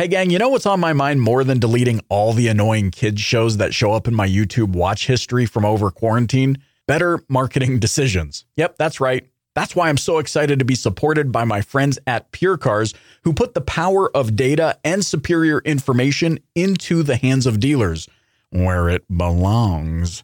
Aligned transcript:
Hey, 0.00 0.08
gang, 0.08 0.30
you 0.30 0.38
know 0.38 0.48
what's 0.48 0.64
on 0.64 0.80
my 0.80 0.94
mind 0.94 1.20
more 1.20 1.44
than 1.44 1.58
deleting 1.58 2.00
all 2.08 2.32
the 2.32 2.48
annoying 2.48 2.90
kids' 2.90 3.20
shows 3.20 3.58
that 3.58 3.74
show 3.74 3.92
up 3.92 4.08
in 4.08 4.14
my 4.14 4.26
YouTube 4.26 4.70
watch 4.72 5.06
history 5.06 5.44
from 5.44 5.66
over 5.66 5.90
quarantine? 5.90 6.56
Better 6.86 7.22
marketing 7.28 7.78
decisions. 7.80 8.46
Yep, 8.56 8.78
that's 8.78 8.98
right. 8.98 9.28
That's 9.54 9.76
why 9.76 9.90
I'm 9.90 9.98
so 9.98 10.16
excited 10.16 10.58
to 10.58 10.64
be 10.64 10.74
supported 10.74 11.30
by 11.30 11.44
my 11.44 11.60
friends 11.60 11.98
at 12.06 12.32
Pure 12.32 12.56
Cars, 12.56 12.94
who 13.24 13.34
put 13.34 13.52
the 13.52 13.60
power 13.60 14.10
of 14.16 14.36
data 14.36 14.78
and 14.84 15.04
superior 15.04 15.58
information 15.66 16.38
into 16.54 17.02
the 17.02 17.16
hands 17.16 17.44
of 17.44 17.60
dealers 17.60 18.08
where 18.48 18.88
it 18.88 19.04
belongs. 19.14 20.22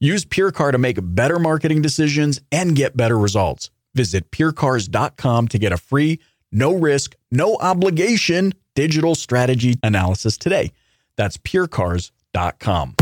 Use 0.00 0.24
PureCar 0.24 0.72
to 0.72 0.78
make 0.78 0.96
better 1.02 1.38
marketing 1.38 1.82
decisions 1.82 2.40
and 2.50 2.74
get 2.74 2.96
better 2.96 3.18
results. 3.18 3.68
Visit 3.94 4.30
purecars.com 4.30 5.48
to 5.48 5.58
get 5.58 5.72
a 5.72 5.76
free, 5.76 6.18
no 6.50 6.72
risk, 6.72 7.14
no 7.30 7.56
obligation 7.56 8.54
digital 8.78 9.16
strategy 9.16 9.76
analysis 9.82 10.38
today. 10.38 10.70
That's 11.16 11.36
purecars.com. 11.36 12.94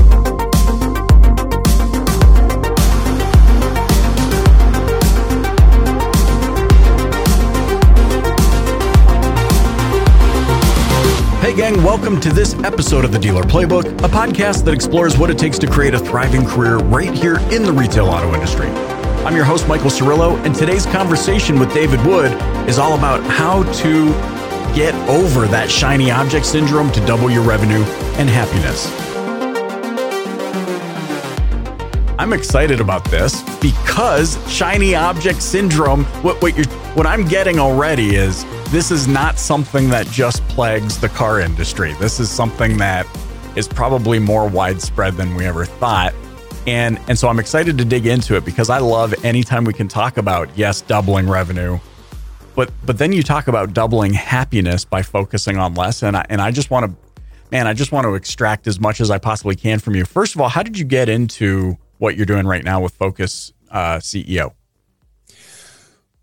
Hey, 11.42 11.54
gang, 11.54 11.82
welcome 11.82 12.22
to 12.22 12.32
this 12.32 12.54
episode 12.64 13.04
of 13.04 13.12
the 13.12 13.18
Dealer 13.18 13.42
Playbook, 13.42 13.84
a 14.02 14.08
podcast 14.08 14.64
that 14.64 14.72
explores 14.72 15.18
what 15.18 15.28
it 15.28 15.36
takes 15.36 15.58
to 15.58 15.66
create 15.66 15.92
a 15.92 15.98
thriving 15.98 16.46
career 16.46 16.78
right 16.78 17.12
here 17.12 17.36
in 17.50 17.64
the 17.64 17.72
retail 17.72 18.06
auto 18.06 18.32
industry. 18.32 18.68
I'm 19.26 19.36
your 19.36 19.44
host, 19.44 19.68
Michael 19.68 19.90
Cirillo, 19.90 20.42
and 20.46 20.54
today's 20.54 20.86
conversation 20.86 21.58
with 21.58 21.74
David 21.74 22.00
Wood 22.06 22.32
is 22.66 22.78
all 22.78 22.96
about 22.96 23.22
how 23.24 23.62
to 23.82 24.35
get 24.76 24.94
over 25.08 25.46
that 25.46 25.70
shiny 25.70 26.10
object 26.10 26.44
syndrome 26.44 26.92
to 26.92 27.00
double 27.06 27.30
your 27.30 27.42
revenue 27.42 27.82
and 28.18 28.28
happiness. 28.28 28.92
I'm 32.18 32.34
excited 32.34 32.78
about 32.78 33.02
this 33.06 33.42
because 33.58 34.38
shiny 34.52 34.94
object 34.94 35.40
syndrome, 35.40 36.04
what, 36.22 36.42
what, 36.42 36.54
you're, 36.54 36.66
what 36.94 37.06
I'm 37.06 37.26
getting 37.26 37.58
already 37.58 38.16
is 38.16 38.44
this 38.70 38.90
is 38.90 39.08
not 39.08 39.38
something 39.38 39.88
that 39.88 40.08
just 40.08 40.46
plagues 40.48 41.00
the 41.00 41.08
car 41.08 41.40
industry. 41.40 41.94
This 41.94 42.20
is 42.20 42.30
something 42.30 42.76
that 42.76 43.06
is 43.56 43.66
probably 43.66 44.18
more 44.18 44.46
widespread 44.46 45.14
than 45.14 45.36
we 45.36 45.46
ever 45.46 45.64
thought. 45.64 46.12
And, 46.66 47.00
and 47.08 47.18
so 47.18 47.28
I'm 47.28 47.38
excited 47.38 47.78
to 47.78 47.84
dig 47.86 48.04
into 48.04 48.36
it 48.36 48.44
because 48.44 48.68
I 48.68 48.80
love 48.80 49.14
anytime 49.24 49.64
we 49.64 49.72
can 49.72 49.88
talk 49.88 50.18
about, 50.18 50.50
yes, 50.54 50.82
doubling 50.82 51.30
revenue, 51.30 51.78
but 52.56 52.72
but 52.84 52.98
then 52.98 53.12
you 53.12 53.22
talk 53.22 53.46
about 53.46 53.74
doubling 53.74 54.14
happiness 54.14 54.84
by 54.84 55.02
focusing 55.02 55.58
on 55.58 55.74
less, 55.74 56.02
and 56.02 56.16
I 56.16 56.26
and 56.30 56.40
I 56.40 56.50
just 56.50 56.70
want 56.70 56.90
to, 56.90 57.14
man, 57.52 57.66
I 57.66 57.74
just 57.74 57.92
want 57.92 58.06
to 58.06 58.14
extract 58.14 58.66
as 58.66 58.80
much 58.80 59.00
as 59.00 59.10
I 59.10 59.18
possibly 59.18 59.54
can 59.54 59.78
from 59.78 59.94
you. 59.94 60.04
First 60.04 60.34
of 60.34 60.40
all, 60.40 60.48
how 60.48 60.62
did 60.62 60.78
you 60.78 60.86
get 60.86 61.08
into 61.08 61.76
what 61.98 62.16
you're 62.16 62.26
doing 62.26 62.46
right 62.46 62.64
now 62.64 62.80
with 62.80 62.94
Focus 62.94 63.52
uh, 63.70 63.98
CEO? 63.98 64.52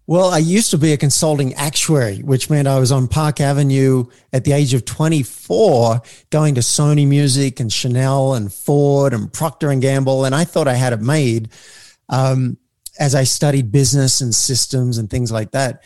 Well, 0.06 0.32
I 0.32 0.40
used 0.40 0.72
to 0.72 0.78
be 0.78 0.92
a 0.92 0.98
consulting 0.98 1.54
actuary, 1.54 2.18
which 2.18 2.50
meant 2.50 2.68
I 2.68 2.78
was 2.78 2.92
on 2.92 3.08
Park 3.08 3.40
Avenue 3.40 4.08
at 4.34 4.44
the 4.44 4.52
age 4.52 4.74
of 4.74 4.84
24, 4.84 6.02
going 6.30 6.56
to 6.56 6.62
Sony 6.62 7.08
Music 7.08 7.62
and 7.62 7.72
Chanel 7.72 8.34
and 8.34 8.52
Ford 8.52 9.14
and 9.14 9.32
Procter 9.32 9.70
and 9.70 9.82
Gamble, 9.82 10.26
and 10.26 10.36
I 10.36 10.44
thought 10.44 10.68
I 10.68 10.74
had 10.74 10.92
it 10.92 11.00
made. 11.00 11.50
Um, 12.10 12.58
as 13.00 13.16
I 13.16 13.24
studied 13.24 13.72
business 13.72 14.22
and 14.22 14.34
systems 14.34 14.98
and 14.98 15.10
things 15.10 15.32
like 15.32 15.52
that. 15.52 15.84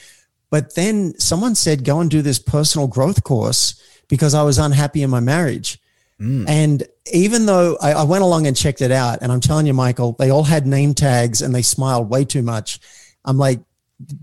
But 0.50 0.76
then 0.76 1.18
someone 1.20 1.56
said, 1.56 1.84
go 1.84 2.00
and 2.00 2.10
do 2.10 2.22
this 2.22 2.40
personal 2.40 2.88
growth 2.88 3.24
course 3.24 3.82
because 4.08 4.34
I 4.34 4.44
was 4.44 4.58
unhappy 4.58 5.04
in 5.04 5.10
my 5.10 5.20
marriage. 5.20 5.80
Mm. 6.20 6.48
And 6.48 6.84
even 7.14 7.46
though 7.46 7.78
I, 7.82 7.92
I, 7.92 8.04
went 8.04 8.24
along 8.24 8.48
and 8.48 8.58
checked 8.58 8.82
it 8.82 8.92
out, 8.92 9.20
and 9.22 9.32
I'm 9.32 9.40
telling 9.40 9.68
you, 9.68 9.74
Michael, 9.74 10.14
they 10.14 10.32
all 10.32 10.44
had 10.44 10.66
name 10.66 10.94
tags 10.96 11.42
and 11.42 11.54
they 11.54 11.62
smiled 11.62 12.10
way 12.10 12.26
too 12.26 12.42
much. 12.42 12.80
I'm 13.24 13.38
like, 13.38 13.60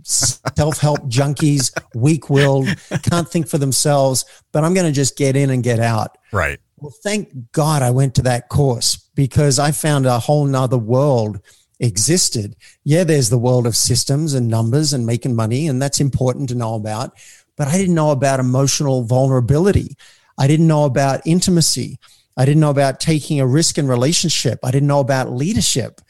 self 0.02 0.80
help 0.80 1.00
junkies, 1.08 1.72
weak 1.94 2.30
willed, 2.30 2.66
can't 3.02 3.28
think 3.28 3.46
for 3.48 3.58
themselves, 3.58 4.24
but 4.50 4.64
I'm 4.64 4.74
going 4.74 4.86
to 4.86 4.92
just 4.92 5.16
get 5.16 5.36
in 5.36 5.50
and 5.50 5.62
get 5.62 5.78
out. 5.78 6.18
Right. 6.32 6.58
Well, 6.78 6.94
thank 7.02 7.52
God 7.52 7.82
I 7.82 7.90
went 7.92 8.16
to 8.16 8.22
that 8.22 8.48
course 8.48 8.96
because 9.14 9.58
I 9.58 9.70
found 9.70 10.06
a 10.06 10.18
whole 10.18 10.46
nother 10.46 10.78
world 10.78 11.40
existed. 11.84 12.56
Yeah, 12.82 13.04
there's 13.04 13.28
the 13.28 13.38
world 13.38 13.66
of 13.66 13.76
systems 13.76 14.34
and 14.34 14.48
numbers 14.48 14.92
and 14.92 15.06
making 15.06 15.36
money, 15.36 15.68
and 15.68 15.80
that's 15.80 16.00
important 16.00 16.48
to 16.48 16.54
know 16.54 16.74
about. 16.74 17.12
But 17.56 17.68
I 17.68 17.78
didn't 17.78 17.94
know 17.94 18.10
about 18.10 18.40
emotional 18.40 19.04
vulnerability. 19.04 19.96
I 20.36 20.46
didn't 20.46 20.66
know 20.66 20.84
about 20.84 21.26
intimacy. 21.26 21.98
I 22.36 22.44
didn't 22.44 22.60
know 22.60 22.70
about 22.70 22.98
taking 22.98 23.40
a 23.40 23.46
risk 23.46 23.78
in 23.78 23.86
relationship. 23.86 24.58
I 24.64 24.70
didn't 24.70 24.88
know 24.88 25.00
about 25.00 25.30
leadership. 25.30 26.00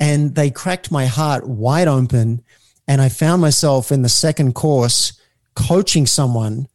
And 0.00 0.34
they 0.34 0.50
cracked 0.50 0.90
my 0.90 1.06
heart 1.06 1.46
wide 1.46 1.88
open. 1.88 2.42
And 2.88 3.00
I 3.00 3.10
found 3.10 3.42
myself 3.42 3.92
in 3.92 4.02
the 4.02 4.08
second 4.08 4.54
course 4.54 5.20
coaching 5.54 6.06
someone 6.06 6.66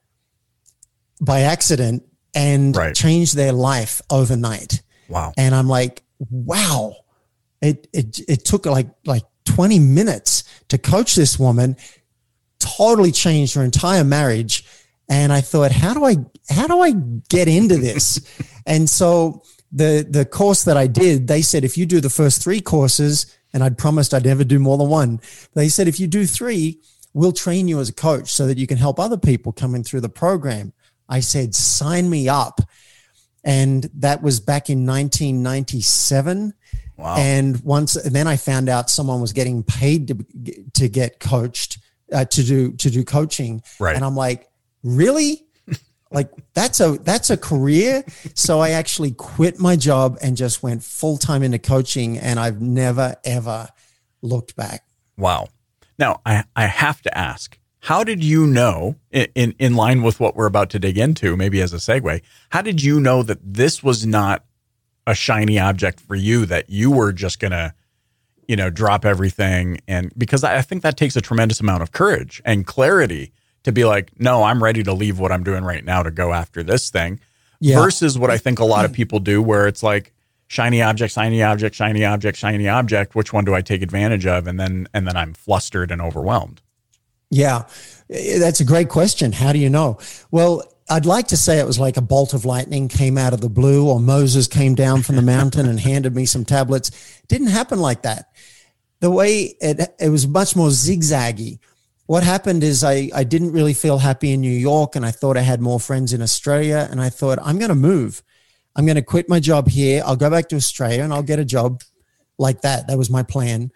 by 1.20 1.42
accident 1.42 2.04
and 2.36 2.76
right. 2.76 2.96
changed 2.96 3.36
their 3.36 3.52
life 3.52 4.02
overnight. 4.10 4.82
Wow. 5.08 5.34
And 5.36 5.56
I'm 5.56 5.68
like, 5.68 6.04
wow, 6.30 6.96
it, 7.62 7.88
it, 7.94 8.20
it 8.28 8.46
took 8.46 8.66
like, 8.66 8.90
like 9.06 9.24
20 9.46 9.80
minutes 9.80 10.44
to 10.70 10.78
coach 10.78 11.16
this 11.16 11.40
woman, 11.40 11.76
totally 12.60 13.12
changed 13.12 13.56
her 13.56 13.64
entire 13.64 14.04
marriage. 14.04 14.66
And 15.10 15.34
I 15.34 15.42
thought, 15.42 15.72
how 15.72 15.94
do 15.94 16.06
I, 16.06 16.18
how 16.50 16.68
do 16.68 16.80
I 16.80 16.92
get 17.30 17.48
into 17.48 17.78
this? 17.78 18.22
and 18.66 18.90
so 18.90 19.44
the, 19.72 20.06
the 20.08 20.26
course 20.26 20.64
that 20.64 20.78
I 20.78 20.88
did, 20.88 21.28
they 21.28 21.42
said, 21.42 21.64
if 21.64 21.78
you 21.78 21.86
do 21.86 22.00
the 22.00 22.10
first 22.10 22.42
three 22.44 22.62
courses, 22.62 23.36
and 23.54 23.64
I'd 23.64 23.78
promised 23.78 24.14
I'd 24.14 24.26
never 24.26 24.44
do 24.44 24.60
more 24.60 24.78
than 24.78 24.90
one. 24.90 25.22
They 25.54 25.70
said, 25.70 25.88
if 25.88 26.00
you 26.00 26.08
do 26.08 26.26
three, 26.26 26.82
we'll 27.14 27.32
train 27.32 27.68
you 27.68 27.80
as 27.80 27.90
a 27.90 27.94
coach 27.94 28.32
so 28.32 28.48
that 28.48 28.58
you 28.58 28.68
can 28.68 28.78
help 28.78 29.00
other 29.00 29.18
people 29.18 29.52
coming 29.52 29.84
through 29.84 30.02
the 30.02 30.10
program. 30.10 30.74
I 31.08 31.22
said, 31.22 31.56
sign 31.56 32.10
me 32.10 32.30
up. 32.30 32.62
And 33.44 33.90
that 33.96 34.22
was 34.22 34.40
back 34.40 34.70
in 34.70 34.86
1997. 34.86 36.54
Wow. 37.00 37.16
And 37.18 37.58
once, 37.62 37.96
and 37.96 38.14
then 38.14 38.28
I 38.28 38.36
found 38.36 38.68
out 38.68 38.90
someone 38.90 39.22
was 39.22 39.32
getting 39.32 39.64
paid 39.64 40.10
to 40.10 40.64
to 40.74 40.90
get 40.90 41.22
coached 41.22 41.80
uh, 42.12 42.26
to 42.26 42.44
do 42.44 42.74
to 42.74 42.90
do 42.90 43.06
coaching. 43.06 43.62
Right. 43.80 43.96
And 43.96 44.04
I'm 44.04 44.18
like, 44.18 44.50
really? 44.84 45.46
like 46.12 46.30
that's 46.54 46.82
a 46.82 46.98
that's 47.04 47.30
a 47.30 47.38
career. 47.38 48.04
So 48.34 48.60
I 48.60 48.72
actually 48.72 49.12
quit 49.12 49.62
my 49.62 49.78
job 49.78 50.18
and 50.22 50.36
just 50.36 50.62
went 50.62 50.84
full 50.84 51.18
time 51.18 51.42
into 51.42 51.58
coaching, 51.58 52.18
and 52.18 52.38
I've 52.38 52.62
never 52.62 53.16
ever 53.24 53.70
looked 54.22 54.58
back. 54.58 54.84
Wow. 55.18 55.48
Now 55.98 56.20
I 56.26 56.44
I 56.54 56.66
have 56.66 57.02
to 57.04 57.18
ask. 57.18 57.58
How 57.84 58.04
did 58.04 58.22
you 58.22 58.46
know, 58.46 58.98
in, 59.10 59.28
in, 59.36 59.56
in 59.58 59.74
line 59.74 60.04
with 60.04 60.20
what 60.20 60.36
we're 60.36 60.48
about 60.48 60.70
to 60.72 60.80
dig 60.80 60.98
into, 60.98 61.38
maybe 61.38 61.62
as 61.62 61.72
a 61.72 61.78
segue, 61.78 62.22
how 62.50 62.62
did 62.62 62.84
you 62.84 63.00
know 63.00 63.24
that 63.24 63.40
this 63.42 63.82
was 63.82 64.06
not 64.06 64.44
a 65.10 65.16
shiny 65.16 65.58
object 65.58 66.00
for 66.00 66.14
you 66.14 66.46
that 66.46 66.70
you 66.70 66.92
were 66.92 67.12
just 67.12 67.40
going 67.40 67.52
to 67.52 67.74
you 68.48 68.56
know 68.56 68.70
drop 68.70 69.06
everything. 69.06 69.80
And 69.88 70.14
because 70.18 70.44
I 70.44 70.62
think 70.62 70.84
that 70.84 70.98
takes 70.98 71.16
a 71.16 71.22
tremendous 71.22 71.60
amount 71.60 71.82
of 71.82 71.92
courage 71.92 72.42
and 72.46 72.66
clarity 72.66 73.32
to 73.64 73.72
be 73.72 73.86
like 73.86 74.12
no 74.20 74.44
I'm 74.44 74.64
ready 74.64 74.84
to 74.84 74.94
leave 74.94 75.18
what 75.20 75.32
I'm 75.32 75.44
doing 75.44 75.64
right 75.64 75.84
now 75.84 76.04
to 76.04 76.12
go 76.12 76.32
after 76.32 76.62
this 76.64 76.92
thing. 76.92 77.20
Yeah. 77.60 77.76
versus 77.76 78.18
what 78.18 78.30
I 78.30 78.38
think 78.38 78.60
a 78.60 78.66
lot 78.66 78.86
of 78.86 78.92
mm. 78.92 78.96
people 78.96 79.20
do 79.20 79.42
where 79.42 79.68
it's 79.68 79.84
like 79.84 80.14
shiny 80.48 80.82
object 80.82 81.14
shiny 81.14 81.44
object 81.44 81.76
shiny 81.76 82.06
object 82.06 82.38
shiny 82.38 82.70
object 82.70 83.16
which 83.16 83.34
one 83.34 83.44
do 83.44 83.56
I 83.56 83.62
take 83.62 83.82
advantage 83.82 84.28
of? 84.28 84.46
And 84.46 84.60
then 84.60 84.88
and 84.94 85.08
then 85.08 85.18
I'm 85.18 85.34
flustered 85.34 85.90
and 85.92 86.02
overwhelmed. 86.02 86.62
Yeah. 87.32 87.66
Eh, 88.12 88.38
that's 88.38 88.60
a 88.60 88.66
great 88.66 88.90
question. 88.90 89.32
How 89.32 89.54
do 89.54 89.60
you 89.60 89.70
know? 89.72 89.98
Well 90.30 90.64
I'd 90.90 91.06
like 91.06 91.28
to 91.28 91.38
say 91.38 91.60
it 91.60 91.68
was 91.68 91.80
like 91.80 91.98
a 91.98 92.02
bolt 92.02 92.34
of 92.34 92.46
lightning 92.46 92.88
came 92.88 93.18
out 93.18 93.34
of 93.34 93.42
the 93.42 93.50
blue 93.50 93.88
or 93.88 94.00
Moses 94.00 94.48
came 94.48 94.74
down 94.74 95.04
from 95.04 95.16
the 95.16 95.22
mountain 95.22 95.68
and 95.68 95.80
handed 95.80 96.16
me 96.16 96.26
some 96.26 96.46
tablets. 96.46 97.22
Didn't 97.28 97.48
happen 97.48 97.80
like 97.80 98.02
that. 98.02 98.32
The 99.00 99.12
way 99.12 99.56
it, 99.62 99.94
it 100.00 100.10
was 100.10 100.28
much 100.28 100.56
more 100.56 100.70
zigzaggy. 100.70 101.60
What 102.08 102.24
happened 102.24 102.64
is 102.64 102.84
I, 102.84 103.10
I 103.14 103.24
didn't 103.24 103.52
really 103.52 103.76
feel 103.76 104.00
happy 104.00 104.32
in 104.32 104.42
New 104.42 104.50
York 104.50 104.96
and 104.96 105.06
I 105.06 105.12
thought 105.12 105.38
I 105.38 105.42
had 105.42 105.62
more 105.62 105.80
friends 105.80 106.12
in 106.12 106.24
Australia. 106.24 106.88
And 106.90 107.00
I 107.00 107.10
thought, 107.10 107.38
I'm 107.44 107.60
going 107.60 107.70
to 107.70 107.76
move. 107.76 108.24
I'm 108.76 108.86
going 108.86 108.96
to 108.96 109.04
quit 109.04 109.30
my 109.30 109.40
job 109.40 109.68
here. 109.68 110.02
I'll 110.04 110.16
go 110.16 110.30
back 110.30 110.50
to 110.50 110.56
Australia 110.56 111.04
and 111.04 111.14
I'll 111.14 111.22
get 111.22 111.38
a 111.38 111.46
job 111.46 111.84
like 112.40 112.62
that. 112.62 112.88
That 112.88 112.98
was 112.98 113.12
my 113.12 113.22
plan. 113.22 113.72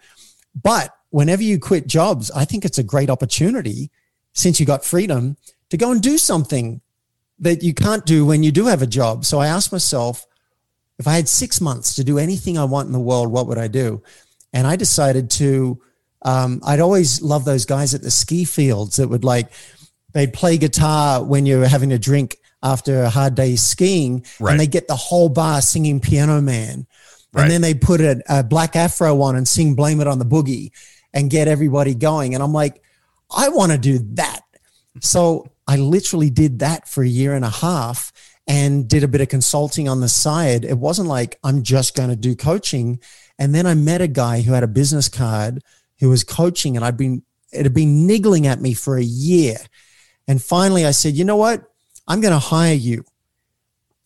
But 0.60 0.90
whenever 1.10 1.44
you 1.44 1.60
quit 1.60 1.86
jobs, 1.86 2.30
I 2.32 2.44
think 2.44 2.64
it's 2.64 2.78
a 2.78 2.82
great 2.82 3.08
opportunity 3.08 3.92
since 4.32 4.58
you 4.58 4.66
got 4.66 4.84
freedom 4.84 5.36
to 5.70 5.76
go 5.76 5.92
and 5.92 6.02
do 6.02 6.18
something 6.18 6.80
that 7.40 7.62
you 7.62 7.74
can't 7.74 8.04
do 8.06 8.24
when 8.24 8.42
you 8.42 8.52
do 8.52 8.66
have 8.66 8.82
a 8.82 8.86
job. 8.86 9.24
So 9.24 9.38
I 9.40 9.48
asked 9.48 9.72
myself, 9.72 10.26
if 10.98 11.08
I 11.08 11.14
had 11.16 11.28
six 11.28 11.60
months 11.60 11.96
to 11.96 12.04
do 12.04 12.18
anything 12.18 12.56
I 12.56 12.64
want 12.64 12.86
in 12.86 12.92
the 12.92 13.00
world, 13.00 13.30
what 13.32 13.46
would 13.48 13.58
I 13.58 13.68
do? 13.68 14.02
And 14.52 14.66
I 14.66 14.76
decided 14.76 15.30
to, 15.30 15.80
um, 16.22 16.60
I'd 16.64 16.80
always 16.80 17.20
love 17.20 17.44
those 17.44 17.66
guys 17.66 17.94
at 17.94 18.02
the 18.02 18.10
ski 18.10 18.44
fields 18.44 18.96
that 18.96 19.08
would 19.08 19.24
like, 19.24 19.50
they'd 20.12 20.32
play 20.32 20.56
guitar 20.58 21.24
when 21.24 21.44
you're 21.46 21.66
having 21.66 21.92
a 21.92 21.98
drink 21.98 22.36
after 22.62 23.02
a 23.02 23.10
hard 23.10 23.34
day 23.34 23.56
skiing 23.56 24.24
Right. 24.38 24.52
and 24.52 24.60
they 24.60 24.68
get 24.68 24.86
the 24.86 24.96
whole 24.96 25.28
bar 25.28 25.60
singing 25.60 25.98
Piano 26.00 26.40
Man. 26.40 26.86
Right. 27.32 27.42
And 27.42 27.50
then 27.50 27.60
they 27.62 27.74
put 27.74 28.00
a, 28.00 28.22
a 28.28 28.44
black 28.44 28.76
afro 28.76 29.20
on 29.22 29.34
and 29.34 29.46
sing 29.46 29.74
Blame 29.74 30.00
It 30.00 30.06
on 30.06 30.20
the 30.20 30.24
Boogie 30.24 30.70
and 31.12 31.28
get 31.28 31.48
everybody 31.48 31.94
going. 31.94 32.34
And 32.34 32.42
I'm 32.42 32.52
like, 32.52 32.80
I 33.36 33.48
want 33.48 33.72
to 33.72 33.78
do 33.78 33.98
that. 34.14 34.42
So 35.00 35.48
I 35.66 35.76
literally 35.76 36.30
did 36.30 36.58
that 36.60 36.88
for 36.88 37.02
a 37.02 37.08
year 37.08 37.34
and 37.34 37.44
a 37.44 37.50
half 37.50 38.12
and 38.46 38.88
did 38.88 39.02
a 39.02 39.08
bit 39.08 39.20
of 39.20 39.28
consulting 39.28 39.88
on 39.88 40.00
the 40.00 40.08
side. 40.08 40.64
It 40.64 40.78
wasn't 40.78 41.08
like 41.08 41.38
I'm 41.42 41.62
just 41.62 41.96
going 41.96 42.10
to 42.10 42.16
do 42.16 42.36
coaching. 42.36 43.00
And 43.38 43.54
then 43.54 43.66
I 43.66 43.74
met 43.74 44.02
a 44.02 44.08
guy 44.08 44.42
who 44.42 44.52
had 44.52 44.62
a 44.62 44.68
business 44.68 45.08
card 45.08 45.62
who 46.00 46.10
was 46.10 46.24
coaching 46.24 46.76
and 46.76 46.84
I'd 46.84 46.96
been, 46.96 47.22
it 47.52 47.64
had 47.64 47.74
been 47.74 48.06
niggling 48.06 48.46
at 48.46 48.60
me 48.60 48.74
for 48.74 48.98
a 48.98 49.02
year. 49.02 49.56
And 50.28 50.42
finally 50.42 50.84
I 50.84 50.90
said, 50.90 51.14
you 51.14 51.24
know 51.24 51.36
what? 51.36 51.62
I'm 52.06 52.20
going 52.20 52.32
to 52.32 52.38
hire 52.38 52.74
you. 52.74 53.04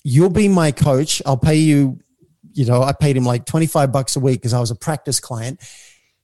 You'll 0.05 0.31
be 0.31 0.49
my 0.49 0.71
coach. 0.71 1.21
I'll 1.27 1.37
pay 1.37 1.57
you, 1.57 1.99
you 2.53 2.65
know, 2.65 2.83
I 2.83 2.93
paid 2.93 3.17
him 3.17 3.25
like 3.25 3.45
25 3.45 3.91
bucks 3.91 4.15
a 4.17 4.21
week 4.21 4.41
because 4.41 4.55
I 4.55 4.61
was 4.61 4.71
a 4.71 4.77
practice 4.77 5.19
client. 5.19 5.61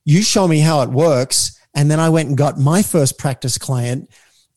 You 0.05 0.23
show 0.23 0.47
me 0.47 0.61
how 0.61 0.83
it 0.83 0.91
works. 0.91 1.59
And 1.75 1.91
then 1.91 1.99
I 1.99 2.09
went 2.11 2.29
and 2.29 2.39
got 2.39 2.59
my 2.59 2.83
first 2.83 3.19
practice 3.19 3.59
client 3.59 4.09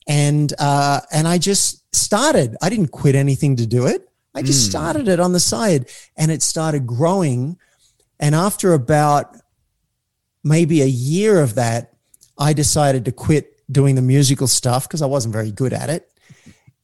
and 0.08 0.54
uh, 0.58 1.02
and 1.12 1.28
I 1.28 1.38
just 1.38 1.84
started. 1.96 2.56
I 2.62 2.70
didn't 2.70 2.92
quit 2.92 3.16
anything 3.16 3.58
to 3.58 3.66
do 3.66 3.86
it. 3.88 4.08
I 4.34 4.42
just 4.42 4.68
Mm. 4.68 4.70
started 4.70 5.08
it 5.08 5.20
on 5.20 5.34
the 5.34 5.40
side, 5.40 5.90
and 6.16 6.32
it 6.32 6.42
started 6.42 6.88
growing. 6.88 7.58
And 8.20 8.34
after 8.34 8.74
about 8.74 9.36
maybe 10.44 10.82
a 10.82 10.86
year 10.86 11.42
of 11.42 11.56
that, 11.56 11.94
I 12.38 12.54
decided 12.54 13.06
to 13.06 13.12
quit 13.12 13.54
doing 13.72 13.96
the 13.96 14.02
musical 14.02 14.48
stuff 14.48 14.88
because 14.88 15.02
I 15.02 15.08
wasn't 15.08 15.34
very 15.34 15.52
good 15.52 15.74
at 15.74 15.90
it. 15.90 16.10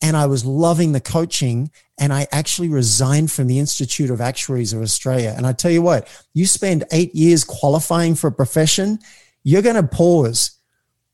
And 0.02 0.18
I 0.18 0.25
was 0.25 0.44
loving 0.44 0.92
the 0.92 1.00
coaching. 1.00 1.72
And 1.98 2.12
I 2.12 2.28
actually 2.31 2.70
resigned 2.70 3.31
from 3.31 3.48
the 3.48 3.60
Institute 3.60 4.10
of 4.10 4.20
Actuaries 4.20 4.74
of 4.74 4.81
Australia. 4.81 5.34
And 5.38 5.46
I 5.46 5.54
tell 5.54 5.72
you 5.72 5.81
what, 5.81 6.08
you 6.34 6.46
spend 6.46 6.84
eight 6.92 7.16
years 7.16 7.44
qualifying 7.44 8.16
for 8.16 8.28
a 8.28 8.31
profession, 8.31 9.00
you're 9.44 9.62
going 9.62 9.75
to 9.75 9.84
pause 9.84 10.52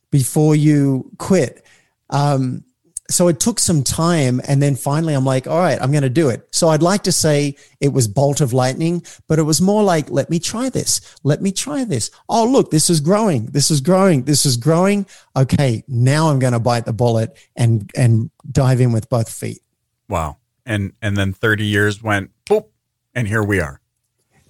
before 0.10 0.56
you 0.56 1.12
quit. 1.18 1.64
Um, 2.10 2.64
so 3.10 3.28
it 3.28 3.40
took 3.40 3.60
some 3.60 3.84
time. 3.84 4.40
And 4.48 4.62
then 4.62 4.76
finally, 4.76 5.14
I'm 5.14 5.26
like, 5.26 5.48
all 5.48 5.58
right, 5.58 5.82
I'm 5.82 5.92
going 5.92 6.04
to 6.04 6.10
do 6.10 6.30
it. 6.30 6.48
So 6.52 6.70
I'd 6.70 6.84
like 6.84 7.04
to 7.04 7.12
say 7.12 7.56
it 7.80 7.92
was 7.92 8.08
bolt 8.08 8.40
of 8.40 8.54
lightning, 8.54 9.04
but 9.28 9.40
it 9.40 9.44
was 9.44 9.62
more 9.62 9.84
like, 9.84 10.10
let 10.12 10.30
me 10.30 10.40
try 10.40 10.70
this. 10.70 11.18
Let 11.24 11.42
me 11.42 11.52
try 11.52 11.84
this. 11.84 12.12
Oh, 12.30 12.46
look, 12.46 12.70
this 12.70 12.90
is 12.90 13.00
growing. 13.00 13.48
This 13.48 13.72
is 13.72 13.82
growing. 13.82 14.24
This 14.24 14.46
is 14.46 14.58
growing. 14.58 15.08
Okay. 15.36 15.84
Now 15.88 16.30
I'm 16.30 16.40
going 16.40 16.54
to 16.54 16.60
bite 16.60 16.86
the 16.86 16.94
bullet 16.94 17.36
and, 17.56 17.90
and 17.96 18.30
dive 18.50 18.80
in 18.80 18.92
with 18.92 19.10
both 19.10 19.32
feet. 19.32 19.62
Wow. 20.08 20.38
And 20.66 20.94
and 21.02 21.18
then 21.18 21.34
30 21.34 21.66
years 21.66 22.04
went 22.04 22.30
boop, 22.46 22.66
and 23.16 23.28
here 23.28 23.42
we 23.42 23.60
are. 23.60 23.82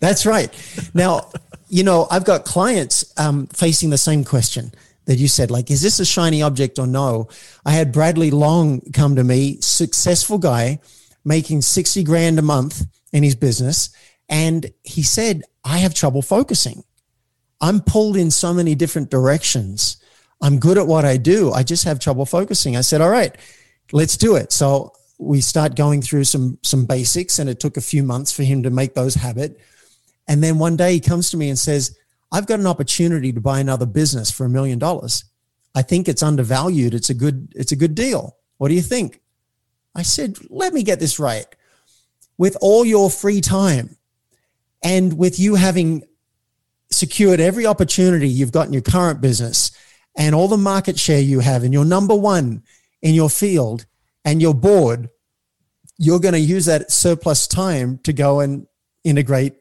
That's 0.02 0.26
right. 0.26 0.54
Now, 0.94 1.32
you 1.70 1.84
know, 1.84 2.08
I've 2.12 2.26
got 2.26 2.44
clients 2.44 3.14
um, 3.18 3.48
facing 3.48 3.90
the 3.90 3.98
same 3.98 4.26
question 4.26 4.74
that 5.10 5.18
you 5.18 5.28
said, 5.28 5.50
like, 5.50 5.72
is 5.72 5.82
this 5.82 6.00
a 6.00 6.06
shiny 6.06 6.44
object 6.44 6.78
or 6.78 6.86
no? 6.86 7.28
I 7.66 7.72
had 7.72 7.92
Bradley 7.92 8.30
Long 8.30 8.80
come 8.94 9.16
to 9.16 9.24
me, 9.24 9.58
successful 9.60 10.38
guy, 10.38 10.82
making 11.26 11.64
60 11.64 12.04
grand 12.04 12.38
a 12.38 12.44
month 12.44 12.86
in 13.12 13.24
his 13.24 13.34
business. 13.34 13.90
And 14.30 14.72
he 14.84 15.02
said, 15.02 15.42
I 15.66 15.80
have 15.80 15.96
trouble 15.96 16.22
focusing. 16.22 16.84
I'm 17.60 17.82
pulled 17.82 18.18
in 18.18 18.30
so 18.30 18.54
many 18.54 18.76
different 18.76 19.10
directions. 19.10 19.98
I'm 20.44 20.60
good 20.60 20.78
at 20.78 20.86
what 20.86 21.06
I 21.06 21.18
do. 21.18 21.52
I 21.52 21.64
just 21.64 21.86
have 21.86 22.00
trouble 22.00 22.28
focusing. 22.28 22.78
I 22.78 22.82
said, 22.82 23.02
all 23.02 23.10
right, 23.10 23.36
let's 23.92 24.16
do 24.16 24.36
it. 24.36 24.52
So 24.52 24.94
we 25.18 25.42
start 25.42 25.76
going 25.76 26.04
through 26.04 26.26
some, 26.26 26.60
some 26.62 26.86
basics 26.86 27.40
and 27.40 27.50
it 27.50 27.60
took 27.60 27.78
a 27.78 27.82
few 27.82 28.04
months 28.04 28.32
for 28.32 28.44
him 28.44 28.62
to 28.62 28.70
make 28.70 28.94
those 28.94 29.16
habit. 29.16 29.60
And 30.28 30.44
then 30.44 30.60
one 30.60 30.78
day 30.78 30.94
he 30.94 31.00
comes 31.00 31.32
to 31.32 31.38
me 31.38 31.50
and 31.50 31.58
says, 31.58 31.98
I've 32.32 32.46
got 32.46 32.60
an 32.60 32.68
opportunity 32.68 33.34
to 33.34 33.42
buy 33.42 33.60
another 33.60 33.86
business 33.86 34.30
for 34.30 34.46
a 34.46 34.50
million 34.50 34.80
dollars. 34.80 35.24
I 35.76 35.82
think 35.82 36.08
it's 36.08 36.24
undervalued. 36.24 36.94
It's 36.94 37.10
a 37.10 37.14
good, 37.14 37.52
it's 37.56 37.72
a 37.72 37.76
good 37.76 37.96
deal. 37.96 38.38
What 38.58 38.70
do 38.70 38.76
you 38.76 38.82
think? 38.82 39.22
I 39.96 40.04
said, 40.04 40.38
let 40.50 40.74
me 40.74 40.84
get 40.84 41.00
this 41.00 41.20
right. 41.20 41.46
With 42.38 42.58
all 42.62 42.86
your 42.86 43.10
free 43.10 43.42
time 43.42 43.98
and 44.84 45.18
with 45.18 45.40
you 45.40 45.56
having 45.56 46.04
secured 46.92 47.40
every 47.40 47.66
opportunity 47.66 48.28
you've 48.28 48.52
got 48.52 48.68
in 48.68 48.74
your 48.74 48.82
current 48.82 49.22
business 49.22 49.72
and 50.18 50.34
all 50.34 50.48
the 50.48 50.58
market 50.58 51.00
share 51.00 51.22
you 51.22 51.40
have 51.40 51.64
and 51.64 51.74
you're 51.74 51.86
number 51.86 52.16
one 52.16 52.64
in 53.02 53.14
your 53.14 53.30
field 53.30 53.86
and 54.26 54.42
you're 54.42 54.54
bored, 54.54 55.10
you're 55.98 56.20
going 56.20 56.34
to 56.34 56.40
use 56.40 56.66
that 56.66 56.92
surplus 56.92 57.48
time 57.48 58.00
to 58.00 58.14
go 58.14 58.40
and 58.40 58.68
integrate 59.04 59.54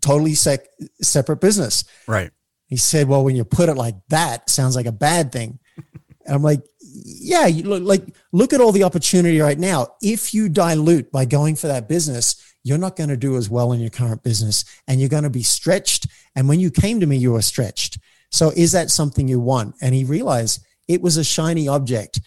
totally 0.00 0.34
sec- 0.34 0.68
separate 1.00 1.40
business. 1.40 1.84
Right. 2.06 2.30
He 2.66 2.76
said, 2.76 3.08
well, 3.08 3.24
when 3.24 3.36
you 3.36 3.44
put 3.44 3.68
it 3.68 3.74
like 3.74 3.96
that, 4.08 4.48
sounds 4.48 4.76
like 4.76 4.86
a 4.86 4.92
bad 4.92 5.32
thing. 5.32 5.58
And 6.26 6.36
I'm 6.36 6.42
like, 6.42 6.62
yeah, 6.78 7.46
you 7.46 7.64
look 7.64 7.82
like, 7.82 8.14
look 8.30 8.52
at 8.52 8.60
all 8.60 8.72
the 8.72 8.84
opportunity 8.84 9.40
right 9.40 9.58
now. 9.58 9.88
If 10.02 10.34
you 10.34 10.48
dilute 10.48 11.10
by 11.10 11.24
going 11.24 11.56
for 11.56 11.66
that 11.66 11.88
business, 11.88 12.36
you're 12.62 12.78
not 12.78 12.94
going 12.94 13.08
to 13.08 13.16
do 13.16 13.36
as 13.36 13.48
well 13.48 13.72
in 13.72 13.80
your 13.80 13.90
current 13.90 14.22
business 14.22 14.64
and 14.86 15.00
you're 15.00 15.08
going 15.08 15.24
to 15.24 15.30
be 15.30 15.42
stretched. 15.42 16.06
And 16.36 16.48
when 16.48 16.60
you 16.60 16.70
came 16.70 17.00
to 17.00 17.06
me, 17.06 17.16
you 17.16 17.32
were 17.32 17.42
stretched. 17.42 17.98
So 18.30 18.52
is 18.54 18.72
that 18.72 18.90
something 18.90 19.28
you 19.28 19.40
want? 19.40 19.76
And 19.80 19.94
he 19.94 20.04
realized 20.04 20.64
it 20.88 21.02
was 21.02 21.16
a 21.16 21.24
shiny 21.24 21.68
object. 21.68 22.20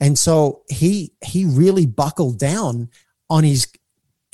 And 0.00 0.18
so 0.18 0.62
he, 0.68 1.12
he 1.24 1.44
really 1.44 1.86
buckled 1.86 2.38
down 2.38 2.90
on 3.30 3.44
his 3.44 3.68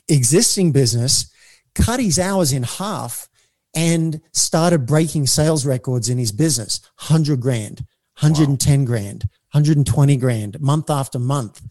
existing 0.09 0.73
business, 0.73 1.31
cut 1.75 2.01
his 2.01 2.19
hours 2.19 2.53
in 2.53 2.63
half 2.63 3.29
and 3.75 4.21
started 4.33 4.87
breaking 4.87 5.27
sales 5.27 5.67
records 5.67 6.09
in 6.09 6.19
his 6.19 6.33
business 6.33 6.81
100 6.99 7.41
grand 7.41 7.85
110 8.21 8.85
grand 8.85 9.25
120 9.53 10.17
grand 10.17 10.61
month 10.61 10.91
after 10.91 11.19
month 11.19 11.63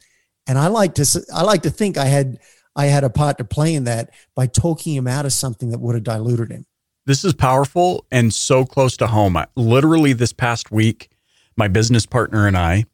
and 0.48 0.58
i 0.58 0.68
like 0.68 0.94
to 0.94 1.26
i 1.34 1.44
like 1.44 1.62
to 1.62 1.70
think 1.70 1.98
i 1.98 2.06
had 2.06 2.40
i 2.76 2.86
had 2.86 3.04
a 3.04 3.10
part 3.10 3.38
to 3.38 3.46
play 3.46 3.74
in 3.74 3.86
that 3.86 4.10
by 4.36 4.46
talking 4.46 4.94
him 4.94 5.08
out 5.08 5.26
of 5.26 5.32
something 5.32 5.70
that 5.70 5.80
would 5.80 5.96
have 5.96 6.04
diluted 6.04 6.52
him 6.52 6.66
This 7.06 7.26
is 7.26 7.34
powerful 7.34 8.06
and 8.12 8.34
so 8.34 8.64
close 8.64 8.96
to 8.98 9.08
home. 9.08 9.36
I, 9.36 9.48
literally, 9.56 10.14
this 10.14 10.32
past 10.32 10.72
week, 10.72 11.10
my 11.58 11.68
business 11.68 12.06
partner 12.06 12.48
and 12.48 12.58
I, 12.58 12.86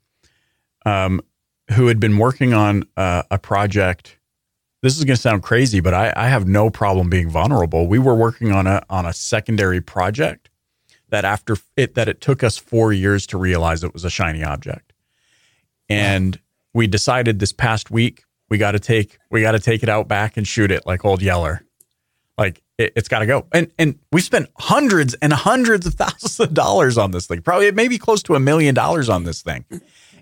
um, 0.83 1.21
who 1.73 1.88
had 1.88 2.00
been 2.00 2.17
working 2.17 2.53
on 2.53 2.85
uh, 2.97 3.23
a 3.29 3.38
project. 3.38 4.17
This 4.81 4.97
is 4.97 5.03
going 5.03 5.15
to 5.15 5.21
sound 5.21 5.44
crazy, 5.44 5.81
but 5.81 5.94
I, 5.94 6.13
I 6.15 6.27
have 6.27 6.47
no 6.47 6.69
problem 6.69 7.09
being 7.09 7.30
vulnerable. 7.30 7.87
We 7.87 7.99
were 7.99 8.15
working 8.15 8.51
on 8.51 8.65
a 8.65 8.83
on 8.89 9.06
a 9.06 9.13
secondary 9.13 9.81
project 9.81 10.49
that 11.09 11.25
after 11.25 11.57
it 11.75 11.95
that 11.95 12.07
it 12.07 12.21
took 12.21 12.44
us 12.44 12.57
four 12.57 12.94
years 12.94 13.27
to 13.27 13.37
realize 13.37 13.83
it 13.83 13.94
was 13.94 14.06
a 14.06 14.09
shiny 14.09 14.44
object, 14.44 14.94
and 15.89 16.39
we 16.73 16.87
decided 16.87 17.39
this 17.39 17.51
past 17.51 17.92
week 17.92 18.23
we 18.49 18.57
got 18.57 18.71
to 18.71 18.80
take 18.80 19.18
we 19.30 19.42
got 19.42 19.51
to 19.51 19.59
take 19.59 19.83
it 19.83 19.89
out 19.89 20.07
back 20.07 20.37
and 20.37 20.47
shoot 20.47 20.71
it 20.71 20.85
like 20.85 21.06
old 21.06 21.21
Yeller. 21.21 21.63
Like 22.37 22.61
it, 22.77 22.94
it's 22.95 23.09
got 23.09 23.19
to 23.19 23.25
go. 23.25 23.47
And 23.51 23.71
and 23.77 23.99
we 24.11 24.21
spent 24.21 24.49
hundreds 24.57 25.13
and 25.15 25.33
hundreds 25.33 25.85
of 25.85 25.94
thousands 25.95 26.39
of 26.39 26.54
dollars 26.54 26.97
on 26.97 27.11
this 27.11 27.27
thing. 27.27 27.42
Probably 27.42 27.71
maybe 27.71 27.97
close 27.97 28.23
to 28.23 28.35
a 28.35 28.39
million 28.39 28.73
dollars 28.73 29.09
on 29.09 29.23
this 29.23 29.42
thing. 29.42 29.65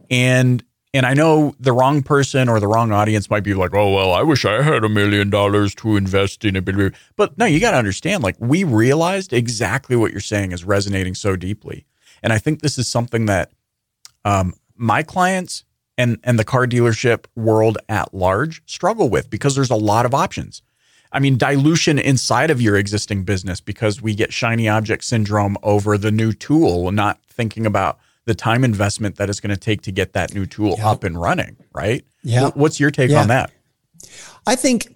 And 0.09 0.63
and 0.93 1.05
i 1.05 1.13
know 1.13 1.55
the 1.59 1.73
wrong 1.73 2.01
person 2.01 2.49
or 2.49 2.59
the 2.59 2.67
wrong 2.67 2.91
audience 2.91 3.29
might 3.29 3.43
be 3.43 3.53
like 3.53 3.73
oh 3.73 3.93
well 3.93 4.13
i 4.13 4.21
wish 4.21 4.45
i 4.45 4.61
had 4.61 4.83
a 4.83 4.89
million 4.89 5.29
dollars 5.29 5.75
to 5.75 5.97
invest 5.97 6.45
in 6.45 6.55
it. 6.55 6.93
But 7.15 7.37
no 7.37 7.45
you 7.45 7.59
got 7.59 7.71
to 7.71 7.77
understand 7.77 8.23
like 8.23 8.35
we 8.39 8.63
realized 8.63 9.33
exactly 9.33 9.95
what 9.95 10.11
you're 10.11 10.21
saying 10.21 10.51
is 10.51 10.63
resonating 10.63 11.15
so 11.15 11.35
deeply. 11.35 11.85
And 12.23 12.33
i 12.33 12.37
think 12.37 12.61
this 12.61 12.77
is 12.77 12.87
something 12.87 13.25
that 13.25 13.51
um, 14.25 14.53
my 14.75 15.03
clients 15.03 15.63
and 15.97 16.19
and 16.23 16.37
the 16.37 16.43
car 16.43 16.67
dealership 16.67 17.25
world 17.35 17.77
at 17.89 18.13
large 18.13 18.61
struggle 18.65 19.09
with 19.09 19.29
because 19.29 19.55
there's 19.55 19.69
a 19.69 19.75
lot 19.75 20.05
of 20.05 20.13
options. 20.13 20.61
I 21.11 21.19
mean, 21.19 21.37
dilution 21.37 21.97
inside 21.97 22.51
of 22.51 22.61
your 22.61 22.75
existing 22.75 23.23
business 23.23 23.61
because 23.61 24.01
we 24.01 24.13
get 24.13 24.33
shiny 24.33 24.67
object 24.67 25.05
syndrome 25.05 25.57
over 25.63 25.97
the 25.97 26.11
new 26.11 26.33
tool, 26.33 26.91
not 26.91 27.19
thinking 27.29 27.65
about 27.65 27.97
the 28.27 28.35
time 28.35 28.63
investment 28.63 29.15
that 29.15 29.29
it's 29.29 29.39
going 29.39 29.55
to 29.55 29.59
take 29.59 29.81
to 29.83 29.91
get 29.91 30.13
that 30.13 30.33
new 30.35 30.45
tool 30.45 30.75
Yeah. 30.77 30.89
up 30.91 31.03
and 31.05 31.19
running, 31.19 31.55
right? 31.73 32.05
Yeah. 32.23 32.49
What's 32.53 32.79
your 32.79 32.91
take 32.91 33.09
Yeah. 33.09 33.21
on 33.21 33.29
that? 33.29 33.51
I 34.45 34.55
think, 34.55 34.95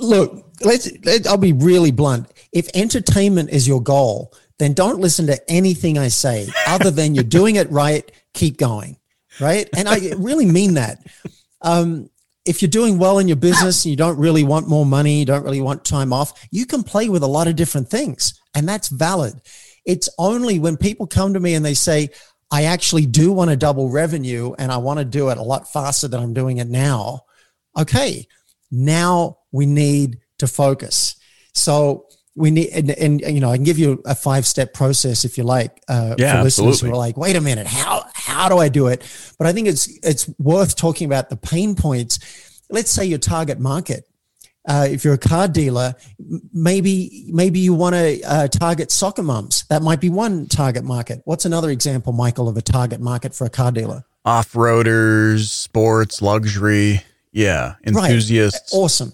look, 0.00 0.44
let's, 0.62 0.90
let, 1.04 1.26
I'll 1.26 1.36
be 1.38 1.52
really 1.52 1.92
blunt. 1.92 2.26
If 2.52 2.68
entertainment 2.74 3.50
is 3.50 3.66
your 3.66 3.80
goal, 3.80 4.34
then 4.58 4.72
don't 4.74 5.00
listen 5.00 5.26
to 5.28 5.50
anything 5.50 5.98
I 5.98 6.08
say 6.08 6.48
other 6.66 6.90
than 6.90 7.14
you're 7.14 7.24
doing 7.24 7.56
it 7.56 7.70
right, 7.70 8.10
keep 8.34 8.56
going. 8.58 8.98
Right. 9.40 9.68
And 9.74 9.88
I 9.88 10.12
really 10.18 10.44
mean 10.46 10.74
that. 10.74 10.98
Um, 11.62 12.10
if 12.44 12.60
you're 12.60 12.68
doing 12.68 12.98
well 12.98 13.18
in 13.20 13.28
your 13.28 13.36
business 13.36 13.84
and 13.84 13.90
you 13.90 13.96
don't 13.96 14.18
really 14.18 14.42
want 14.42 14.68
more 14.68 14.84
money, 14.84 15.20
you 15.20 15.24
don't 15.24 15.44
really 15.44 15.60
want 15.60 15.84
time 15.84 16.12
off, 16.12 16.46
you 16.50 16.66
can 16.66 16.82
play 16.82 17.08
with 17.08 17.22
a 17.22 17.26
lot 17.28 17.46
of 17.46 17.54
different 17.54 17.88
things. 17.88 18.34
And 18.54 18.68
that's 18.68 18.88
valid. 18.88 19.40
It's 19.86 20.08
only 20.18 20.58
when 20.58 20.76
people 20.76 21.06
come 21.06 21.32
to 21.34 21.40
me 21.40 21.54
and 21.54 21.64
they 21.64 21.74
say, 21.74 22.10
I 22.52 22.64
actually 22.64 23.06
do 23.06 23.32
want 23.32 23.50
to 23.50 23.56
double 23.56 23.90
revenue 23.90 24.52
and 24.58 24.70
I 24.70 24.76
want 24.76 25.00
to 25.00 25.04
do 25.04 25.30
it 25.30 25.38
a 25.38 25.42
lot 25.42 25.72
faster 25.72 26.06
than 26.06 26.22
I'm 26.22 26.34
doing 26.34 26.58
it 26.58 26.68
now 26.68 27.22
Okay, 27.78 28.26
now 28.70 29.38
we 29.50 29.66
need 29.66 30.18
to 30.38 30.46
focus. 30.46 31.16
So 31.54 32.06
we 32.34 32.50
need, 32.50 32.70
and, 32.70 32.90
and, 32.90 33.20
you 33.20 33.40
know, 33.40 33.50
I 33.50 33.56
can 33.56 33.64
give 33.64 33.78
you 33.78 34.02
a 34.04 34.14
five 34.14 34.46
step 34.46 34.74
process 34.74 35.24
if 35.24 35.38
you 35.38 35.44
like, 35.44 35.82
uh, 35.88 36.14
yeah, 36.18 36.36
for 36.36 36.44
listeners 36.44 36.74
absolutely. 36.74 36.88
who 36.88 36.94
are 36.94 36.98
like, 36.98 37.16
wait 37.16 37.36
a 37.36 37.40
minute, 37.40 37.66
how, 37.66 38.04
how 38.14 38.48
do 38.48 38.58
I 38.58 38.68
do 38.68 38.88
it? 38.88 39.02
But 39.38 39.46
I 39.46 39.52
think 39.52 39.68
it's, 39.68 39.88
it's 40.02 40.30
worth 40.38 40.76
talking 40.76 41.06
about 41.06 41.30
the 41.30 41.36
pain 41.36 41.74
points. 41.74 42.18
Let's 42.70 42.90
say 42.90 43.04
your 43.04 43.18
target 43.18 43.58
market. 43.58 44.04
Uh, 44.66 44.86
if 44.88 45.04
you're 45.04 45.14
a 45.14 45.18
car 45.18 45.48
dealer, 45.48 45.94
maybe 46.52 47.26
maybe 47.28 47.58
you 47.58 47.74
want 47.74 47.94
to 47.96 48.20
uh, 48.22 48.48
target 48.48 48.92
soccer 48.92 49.22
moms. 49.22 49.64
That 49.68 49.82
might 49.82 50.00
be 50.00 50.08
one 50.08 50.46
target 50.46 50.84
market. 50.84 51.20
What's 51.24 51.44
another 51.44 51.70
example, 51.70 52.12
Michael, 52.12 52.48
of 52.48 52.56
a 52.56 52.62
target 52.62 53.00
market 53.00 53.34
for 53.34 53.44
a 53.44 53.50
car 53.50 53.72
dealer? 53.72 54.04
Off 54.24 54.52
roaders, 54.52 55.48
sports, 55.48 56.22
luxury. 56.22 57.02
Yeah, 57.32 57.74
enthusiasts. 57.84 58.72
Right. 58.72 58.78
Awesome. 58.78 59.12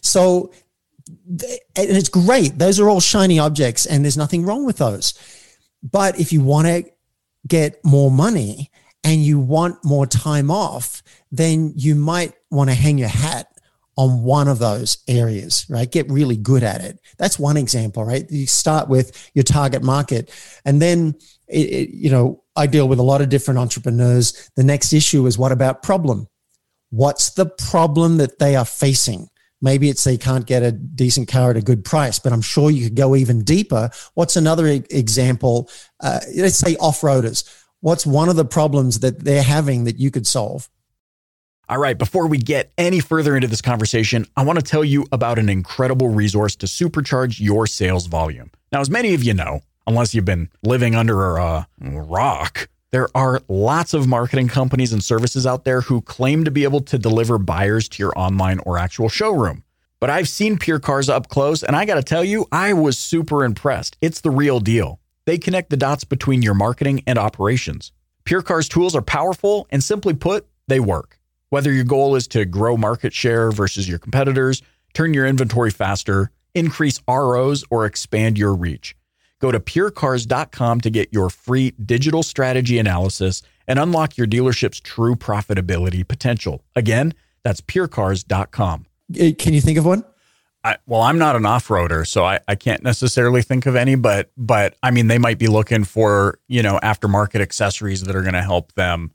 So, 0.00 0.52
and 1.06 1.60
it's 1.76 2.08
great. 2.08 2.58
Those 2.58 2.80
are 2.80 2.88
all 2.88 3.00
shiny 3.00 3.38
objects, 3.38 3.84
and 3.84 4.04
there's 4.04 4.16
nothing 4.16 4.46
wrong 4.46 4.64
with 4.64 4.78
those. 4.78 5.12
But 5.82 6.18
if 6.18 6.32
you 6.32 6.40
want 6.40 6.66
to 6.66 6.84
get 7.46 7.84
more 7.84 8.10
money 8.10 8.70
and 9.04 9.22
you 9.22 9.38
want 9.38 9.84
more 9.84 10.06
time 10.06 10.50
off, 10.50 11.02
then 11.30 11.72
you 11.76 11.94
might 11.94 12.32
want 12.50 12.70
to 12.70 12.74
hang 12.74 12.98
your 12.98 13.08
hat 13.08 13.47
on 13.98 14.22
one 14.22 14.46
of 14.46 14.60
those 14.60 14.98
areas, 15.08 15.66
right? 15.68 15.90
Get 15.90 16.08
really 16.08 16.36
good 16.36 16.62
at 16.62 16.80
it. 16.80 17.00
That's 17.18 17.36
one 17.36 17.56
example, 17.56 18.04
right? 18.04 18.30
You 18.30 18.46
start 18.46 18.88
with 18.88 19.30
your 19.34 19.42
target 19.42 19.82
market 19.82 20.30
and 20.64 20.80
then, 20.80 21.16
it, 21.48 21.66
it, 21.68 21.90
you 21.90 22.08
know, 22.08 22.44
I 22.54 22.68
deal 22.68 22.86
with 22.86 23.00
a 23.00 23.02
lot 23.02 23.22
of 23.22 23.28
different 23.28 23.58
entrepreneurs. 23.58 24.50
The 24.54 24.62
next 24.62 24.92
issue 24.92 25.26
is 25.26 25.36
what 25.36 25.50
about 25.50 25.82
problem? 25.82 26.28
What's 26.90 27.30
the 27.30 27.46
problem 27.46 28.18
that 28.18 28.38
they 28.38 28.54
are 28.54 28.64
facing? 28.64 29.28
Maybe 29.60 29.88
it's 29.88 30.04
they 30.04 30.16
can't 30.16 30.46
get 30.46 30.62
a 30.62 30.70
decent 30.70 31.26
car 31.26 31.50
at 31.50 31.56
a 31.56 31.60
good 31.60 31.84
price, 31.84 32.20
but 32.20 32.32
I'm 32.32 32.40
sure 32.40 32.70
you 32.70 32.84
could 32.84 32.96
go 32.96 33.16
even 33.16 33.42
deeper. 33.42 33.90
What's 34.14 34.36
another 34.36 34.68
example? 34.68 35.68
Uh, 35.98 36.20
let's 36.36 36.58
say 36.58 36.76
off 36.76 37.00
roaders. 37.00 37.42
What's 37.80 38.06
one 38.06 38.28
of 38.28 38.36
the 38.36 38.44
problems 38.44 39.00
that 39.00 39.24
they're 39.24 39.42
having 39.42 39.84
that 39.84 39.98
you 39.98 40.12
could 40.12 40.26
solve? 40.26 40.68
All 41.70 41.76
right, 41.76 41.98
before 41.98 42.26
we 42.26 42.38
get 42.38 42.72
any 42.78 42.98
further 42.98 43.36
into 43.36 43.46
this 43.46 43.60
conversation, 43.60 44.24
I 44.38 44.42
want 44.42 44.58
to 44.58 44.64
tell 44.64 44.82
you 44.82 45.06
about 45.12 45.38
an 45.38 45.50
incredible 45.50 46.08
resource 46.08 46.56
to 46.56 46.66
supercharge 46.66 47.40
your 47.40 47.66
sales 47.66 48.06
volume. 48.06 48.50
Now, 48.72 48.80
as 48.80 48.88
many 48.88 49.12
of 49.12 49.22
you 49.22 49.34
know, 49.34 49.60
unless 49.86 50.14
you've 50.14 50.24
been 50.24 50.48
living 50.62 50.94
under 50.94 51.36
a 51.36 51.44
uh, 51.44 51.64
rock, 51.78 52.70
there 52.90 53.08
are 53.14 53.42
lots 53.48 53.92
of 53.92 54.08
marketing 54.08 54.48
companies 54.48 54.94
and 54.94 55.04
services 55.04 55.46
out 55.46 55.64
there 55.64 55.82
who 55.82 56.00
claim 56.00 56.44
to 56.44 56.50
be 56.50 56.64
able 56.64 56.80
to 56.80 56.98
deliver 56.98 57.36
buyers 57.36 57.86
to 57.90 58.02
your 58.02 58.18
online 58.18 58.60
or 58.60 58.78
actual 58.78 59.10
showroom. 59.10 59.62
But 60.00 60.08
I've 60.08 60.28
seen 60.28 60.56
Pure 60.56 60.80
Cars 60.80 61.10
up 61.10 61.28
close, 61.28 61.62
and 61.62 61.76
I 61.76 61.84
got 61.84 61.96
to 61.96 62.02
tell 62.02 62.24
you, 62.24 62.46
I 62.50 62.72
was 62.72 62.96
super 62.96 63.44
impressed. 63.44 63.98
It's 64.00 64.22
the 64.22 64.30
real 64.30 64.60
deal. 64.60 65.00
They 65.26 65.36
connect 65.36 65.68
the 65.68 65.76
dots 65.76 66.04
between 66.04 66.40
your 66.40 66.54
marketing 66.54 67.02
and 67.06 67.18
operations. 67.18 67.92
Pure 68.24 68.42
Cars 68.42 68.70
tools 68.70 68.96
are 68.96 69.02
powerful, 69.02 69.66
and 69.68 69.84
simply 69.84 70.14
put, 70.14 70.46
they 70.66 70.80
work. 70.80 71.17
Whether 71.50 71.72
your 71.72 71.84
goal 71.84 72.14
is 72.14 72.28
to 72.28 72.44
grow 72.44 72.76
market 72.76 73.14
share 73.14 73.50
versus 73.50 73.88
your 73.88 73.98
competitors, 73.98 74.62
turn 74.92 75.14
your 75.14 75.26
inventory 75.26 75.70
faster, 75.70 76.30
increase 76.54 77.00
ROs, 77.08 77.64
or 77.70 77.86
expand 77.86 78.36
your 78.36 78.54
reach, 78.54 78.94
go 79.40 79.50
to 79.50 79.58
purecars.com 79.58 80.80
to 80.82 80.90
get 80.90 81.08
your 81.12 81.30
free 81.30 81.70
digital 81.70 82.22
strategy 82.22 82.78
analysis 82.78 83.42
and 83.66 83.78
unlock 83.78 84.16
your 84.16 84.26
dealership's 84.26 84.80
true 84.80 85.14
profitability 85.14 86.06
potential. 86.06 86.64
Again, 86.76 87.14
that's 87.44 87.60
purecars.com. 87.62 88.86
Uh, 89.14 89.30
can 89.38 89.54
you 89.54 89.60
think 89.60 89.78
of 89.78 89.86
one? 89.86 90.04
I, 90.64 90.76
well, 90.86 91.02
I'm 91.02 91.18
not 91.18 91.36
an 91.36 91.46
off-roader, 91.46 92.06
so 92.06 92.24
I, 92.24 92.40
I 92.48 92.56
can't 92.56 92.82
necessarily 92.82 93.42
think 93.42 93.64
of 93.64 93.76
any, 93.76 93.94
but 93.94 94.30
but 94.36 94.76
I 94.82 94.90
mean 94.90 95.06
they 95.06 95.16
might 95.16 95.38
be 95.38 95.46
looking 95.46 95.84
for, 95.84 96.40
you 96.48 96.62
know, 96.62 96.78
aftermarket 96.82 97.40
accessories 97.40 98.02
that 98.02 98.14
are 98.14 98.22
going 98.22 98.34
to 98.34 98.42
help 98.42 98.72
them 98.72 99.12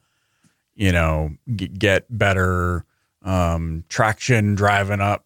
you 0.75 0.91
know, 0.91 1.31
g- 1.55 1.67
get 1.67 2.05
better 2.09 2.85
um, 3.23 3.83
traction 3.89 4.55
driving 4.55 4.99
up. 4.99 5.25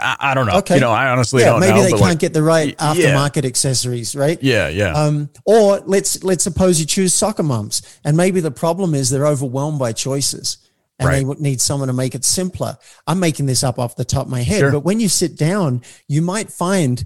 I, 0.00 0.16
I, 0.20 0.34
don't 0.34 0.46
know. 0.46 0.58
Okay. 0.58 0.76
You 0.76 0.80
know, 0.80 0.92
I 0.92 1.08
honestly 1.08 1.42
yeah, 1.42 1.50
don't 1.50 1.60
maybe 1.60 1.72
know. 1.72 1.76
Maybe 1.78 1.92
they 1.92 1.98
can't 1.98 2.02
like, 2.02 2.18
get 2.20 2.32
the 2.32 2.42
right 2.42 2.76
aftermarket 2.76 3.42
yeah. 3.42 3.48
accessories, 3.48 4.14
right? 4.14 4.40
Yeah, 4.40 4.68
yeah. 4.68 4.92
Um, 4.92 5.28
or 5.44 5.80
let's 5.80 6.22
let's 6.22 6.44
suppose 6.44 6.78
you 6.78 6.86
choose 6.86 7.12
soccer 7.12 7.42
moms, 7.42 7.82
and 8.04 8.16
maybe 8.16 8.40
the 8.40 8.52
problem 8.52 8.94
is 8.94 9.10
they're 9.10 9.26
overwhelmed 9.26 9.80
by 9.80 9.92
choices, 9.92 10.58
and 11.00 11.08
right. 11.08 11.26
they 11.26 11.34
need 11.42 11.60
someone 11.60 11.88
to 11.88 11.94
make 11.94 12.14
it 12.14 12.24
simpler. 12.24 12.78
I'm 13.08 13.18
making 13.18 13.46
this 13.46 13.64
up 13.64 13.80
off 13.80 13.96
the 13.96 14.04
top 14.04 14.26
of 14.26 14.30
my 14.30 14.42
head, 14.42 14.60
sure. 14.60 14.70
but 14.70 14.80
when 14.80 15.00
you 15.00 15.08
sit 15.08 15.36
down, 15.36 15.82
you 16.06 16.22
might 16.22 16.52
find, 16.52 17.04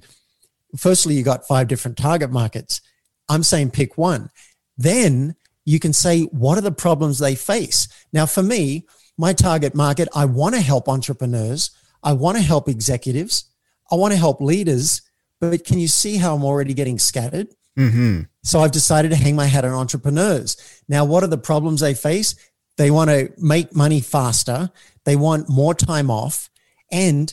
firstly, 0.77 1.15
you 1.15 1.23
got 1.23 1.47
five 1.47 1.67
different 1.67 1.97
target 1.97 2.31
markets. 2.31 2.83
I'm 3.31 3.43
saying 3.43 3.71
pick 3.71 3.97
one. 3.97 4.31
Then 4.77 5.35
you 5.71 5.79
can 5.79 5.93
say, 5.93 6.23
what 6.23 6.59
are 6.59 6.63
the 6.63 6.73
problems 6.73 7.19
they 7.19 7.37
face? 7.37 7.87
Now, 8.13 8.27
for 8.27 8.43
me, 8.43 8.87
my 9.17 9.33
target 9.33 9.73
market, 9.75 10.09
I 10.15 10.25
want 10.25 10.57
to 10.57 10.61
help 10.61 10.89
entrepreneurs. 10.89 11.71
I 12.03 12.13
want 12.15 12.37
to 12.39 12.43
help 12.43 12.69
executives. 12.69 13.45
I 13.91 13.95
want 13.95 14.13
to 14.13 14.19
help 14.19 14.41
leaders. 14.41 15.03
But 15.41 15.65
can 15.65 15.79
you 15.79 15.87
see 15.87 16.17
how 16.17 16.35
I'm 16.35 16.45
already 16.45 16.75
getting 16.75 16.99
scattered? 16.99 17.49
Mm-hmm. 17.79 18.23
So 18.43 18.61
I've 18.61 18.73
decided 18.73 19.13
to 19.13 19.17
hang 19.17 19.37
my 19.37 19.47
hat 19.47 19.65
on 19.65 19.73
entrepreneurs. 19.73 20.57
Now, 20.89 21.05
what 21.05 21.23
are 21.23 21.29
the 21.29 21.39
problems 21.39 21.81
they 21.81 21.95
face? 21.95 22.35
They 22.77 22.91
want 22.91 23.11
to 23.11 23.31
make 23.39 23.75
money 23.75 24.01
faster. 24.01 24.71
They 25.05 25.15
want 25.15 25.49
more 25.49 25.75
time 25.75 26.11
off. 26.11 26.51
And 26.91 27.33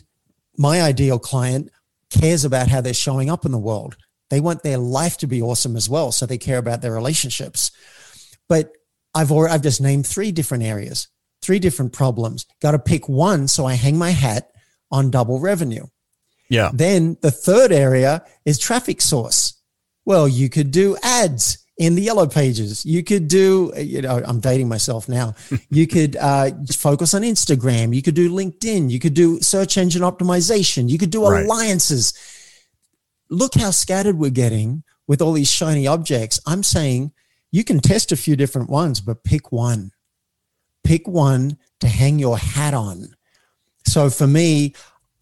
my 0.58 0.82
ideal 0.82 1.18
client 1.18 1.72
cares 2.12 2.46
about 2.46 2.68
how 2.68 2.82
they're 2.82 2.94
showing 2.94 3.32
up 3.32 3.46
in 3.46 3.52
the 3.52 3.58
world. 3.58 3.98
They 4.30 4.42
want 4.42 4.62
their 4.62 4.78
life 4.78 5.18
to 5.18 5.28
be 5.28 5.42
awesome 5.42 5.76
as 5.76 5.90
well. 5.90 6.12
So 6.12 6.26
they 6.26 6.38
care 6.38 6.58
about 6.58 6.82
their 6.82 6.94
relationships. 6.94 7.72
But 8.50 8.72
I've 9.14 9.32
already, 9.32 9.54
I've 9.54 9.64
just 9.64 9.82
named 9.82 10.06
three 10.06 10.32
different 10.32 10.64
areas, 10.64 11.08
three 11.42 11.60
different 11.60 11.94
problems. 11.94 12.46
Got 12.62 12.72
to 12.72 12.80
pick 12.80 13.10
one. 13.10 13.48
So 13.48 13.66
I 13.66 13.74
hang 13.74 13.98
my 13.98 14.12
hat 14.12 14.52
on 14.92 15.12
double 15.12 15.40
revenue. 15.40 15.86
Yeah. 16.50 16.72
Then 16.74 17.18
the 17.22 17.32
third 17.32 17.72
area 17.72 18.24
is 18.46 18.58
traffic 18.58 19.02
source. 19.02 19.62
Well, 20.06 20.28
you 20.28 20.50
could 20.50 20.72
do 20.72 20.98
ads 21.04 21.66
in 21.78 21.96
the 21.96 22.02
yellow 22.02 22.28
pages. 22.28 22.86
You 22.86 23.04
could 23.04 23.28
do, 23.28 23.72
you 23.78 24.02
know, 24.02 24.22
I'm 24.26 24.40
dating 24.40 24.68
myself 24.70 25.08
now. 25.08 25.36
you 25.70 25.88
could 25.88 26.16
uh, 26.16 26.52
focus 26.76 27.14
on 27.14 27.22
Instagram. 27.22 27.94
You 27.94 28.02
could 28.02 28.16
do 28.16 28.32
LinkedIn. 28.32 28.90
You 28.90 29.00
could 29.00 29.14
do 29.14 29.40
search 29.42 29.78
engine 29.78 30.02
optimization. 30.02 30.90
You 30.90 30.98
could 30.98 31.12
do 31.12 31.28
right. 31.28 31.46
alliances. 31.46 32.14
Look 33.30 33.56
how 33.56 33.72
scattered 33.72 34.18
we're 34.18 34.32
getting 34.32 34.84
with 35.08 35.22
all 35.22 35.34
these 35.34 35.52
shiny 35.52 35.86
objects. 35.88 36.40
I'm 36.46 36.64
saying 36.64 37.12
you 37.58 37.64
can 37.64 37.80
test 37.80 38.12
a 38.12 38.16
few 38.16 38.36
different 38.36 38.70
ones, 38.70 39.02
but 39.02 39.24
pick 39.24 39.52
one. 39.52 39.90
Pick 40.84 41.08
one 41.08 41.58
to 41.80 41.88
hang 41.88 42.20
your 42.20 42.38
hat 42.38 42.76
on. 42.76 43.16
So 43.84 44.12
for 44.12 44.28
me, 44.28 44.76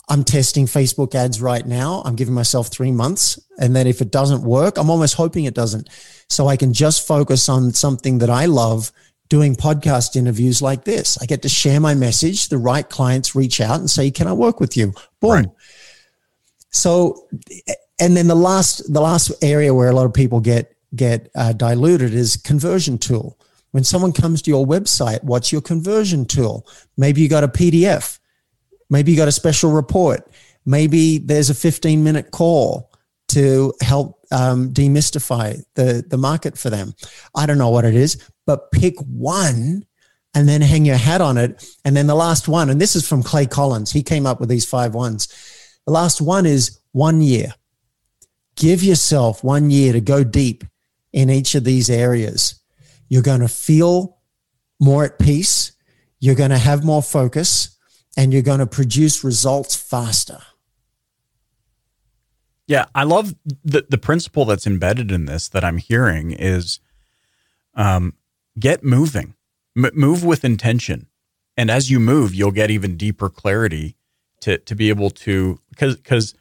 I'm 0.09 0.25
testing 0.25 0.65
Facebook 0.65 1.15
ads 1.15 1.41
right 1.41 1.65
now. 1.65 2.01
I'm 2.03 2.17
giving 2.17 2.33
myself 2.33 2.67
three 2.67 2.91
months. 2.91 3.39
And 3.57 3.73
then 3.73 3.87
if 3.87 4.01
it 4.01 4.11
doesn't 4.11 4.43
work, 4.43 4.77
I'm 4.77 4.89
almost 4.89 5.13
hoping 5.13 5.45
it 5.45 5.53
doesn't. 5.53 5.87
So 6.27 6.47
I 6.47 6.57
can 6.57 6.73
just 6.73 7.07
focus 7.07 7.47
on 7.47 7.71
something 7.71 8.17
that 8.17 8.29
I 8.29 8.47
love 8.47 8.91
doing 9.29 9.55
podcast 9.55 10.17
interviews 10.17 10.61
like 10.61 10.83
this. 10.83 11.17
I 11.21 11.27
get 11.27 11.41
to 11.43 11.49
share 11.49 11.79
my 11.79 11.93
message. 11.93 12.49
The 12.49 12.57
right 12.57 12.87
clients 12.89 13.33
reach 13.33 13.61
out 13.61 13.79
and 13.79 13.89
say, 13.89 14.11
can 14.11 14.27
I 14.27 14.33
work 14.33 14.59
with 14.59 14.75
you? 14.75 14.93
Boom. 15.21 15.31
Right. 15.31 15.49
So, 16.71 17.29
and 17.97 18.17
then 18.17 18.27
the 18.27 18.35
last, 18.35 18.91
the 18.93 18.99
last 18.99 19.31
area 19.41 19.73
where 19.73 19.89
a 19.89 19.93
lot 19.95 20.05
of 20.05 20.13
people 20.13 20.41
get 20.41 20.74
get 20.95 21.29
uh, 21.35 21.53
diluted 21.53 22.13
is 22.13 22.37
conversion 22.37 22.97
tool. 22.97 23.39
When 23.71 23.83
someone 23.83 24.13
comes 24.13 24.41
to 24.43 24.49
your 24.49 24.65
website, 24.65 25.23
what's 25.23 25.51
your 25.51 25.61
conversion 25.61 26.25
tool? 26.25 26.65
Maybe 26.97 27.21
you 27.21 27.27
got 27.27 27.43
a 27.43 27.49
PDF. 27.49 28.19
Maybe 28.89 29.11
you 29.11 29.17
got 29.17 29.27
a 29.27 29.33
special 29.33 29.71
report. 29.71 30.31
Maybe 30.65 31.17
there's 31.17 31.49
a 31.49 31.55
15 31.55 32.03
minute 32.03 32.31
call 32.31 32.91
to 33.29 33.73
help 33.81 34.25
um, 34.31 34.71
demystify 34.71 35.61
the, 35.73 36.05
the 36.07 36.17
market 36.17 36.57
for 36.57 36.69
them. 36.69 36.93
I 37.35 37.45
don't 37.45 37.57
know 37.57 37.69
what 37.69 37.85
it 37.85 37.95
is, 37.95 38.29
but 38.45 38.71
pick 38.71 38.95
one 38.99 39.85
and 40.33 40.47
then 40.47 40.61
hang 40.61 40.85
your 40.85 40.97
hat 40.97 41.21
on 41.21 41.37
it. 41.37 41.65
And 41.83 41.95
then 41.95 42.07
the 42.07 42.15
last 42.15 42.47
one, 42.47 42.69
and 42.69 42.79
this 42.79 42.95
is 42.95 43.07
from 43.07 43.23
Clay 43.23 43.45
Collins. 43.45 43.91
He 43.91 44.03
came 44.03 44.25
up 44.25 44.39
with 44.39 44.49
these 44.49 44.65
five 44.65 44.93
ones. 44.93 45.27
The 45.85 45.93
last 45.93 46.21
one 46.21 46.45
is 46.45 46.79
one 46.91 47.21
year. 47.21 47.53
Give 48.55 48.83
yourself 48.83 49.43
one 49.43 49.69
year 49.69 49.93
to 49.93 50.01
go 50.01 50.23
deep 50.23 50.63
in 51.15 51.29
each 51.29 51.55
of 51.55 51.63
these 51.63 51.89
areas, 51.89 52.59
you're 53.07 53.23
going 53.23 53.39
to 53.39 53.47
feel 53.47 54.17
more 54.79 55.05
at 55.05 55.17
peace, 55.17 55.71
you're 56.19 56.35
going 56.35 56.51
to 56.51 56.57
have 56.57 56.83
more 56.83 57.01
focus, 57.01 57.77
and 58.17 58.33
you're 58.33 58.41
going 58.51 58.59
to 58.59 58.67
produce 58.67 59.23
results 59.23 59.75
faster. 59.75 60.41
Yeah, 62.67 62.85
I 62.93 63.03
love 63.03 63.35
the 63.63 63.85
the 63.89 63.97
principle 63.97 64.43
that's 64.45 64.67
embedded 64.67 65.11
in 65.11 65.25
this 65.25 65.47
that 65.49 65.63
I'm 65.63 65.77
hearing 65.77 66.31
is 66.31 66.79
um, 67.75 68.13
get 68.59 68.83
moving, 68.83 69.35
M- 69.77 69.91
move 69.93 70.23
with 70.23 70.43
intention. 70.43 71.07
and 71.57 71.69
as 71.71 71.89
you 71.89 71.99
move, 71.99 72.33
you'll 72.35 72.51
get 72.51 72.71
even 72.71 72.97
deeper 72.97 73.29
clarity 73.29 73.95
to 74.41 74.57
to 74.57 74.75
be 74.75 74.89
able 74.89 75.11
to 75.11 75.59
because 75.69 75.95
because 75.95 76.33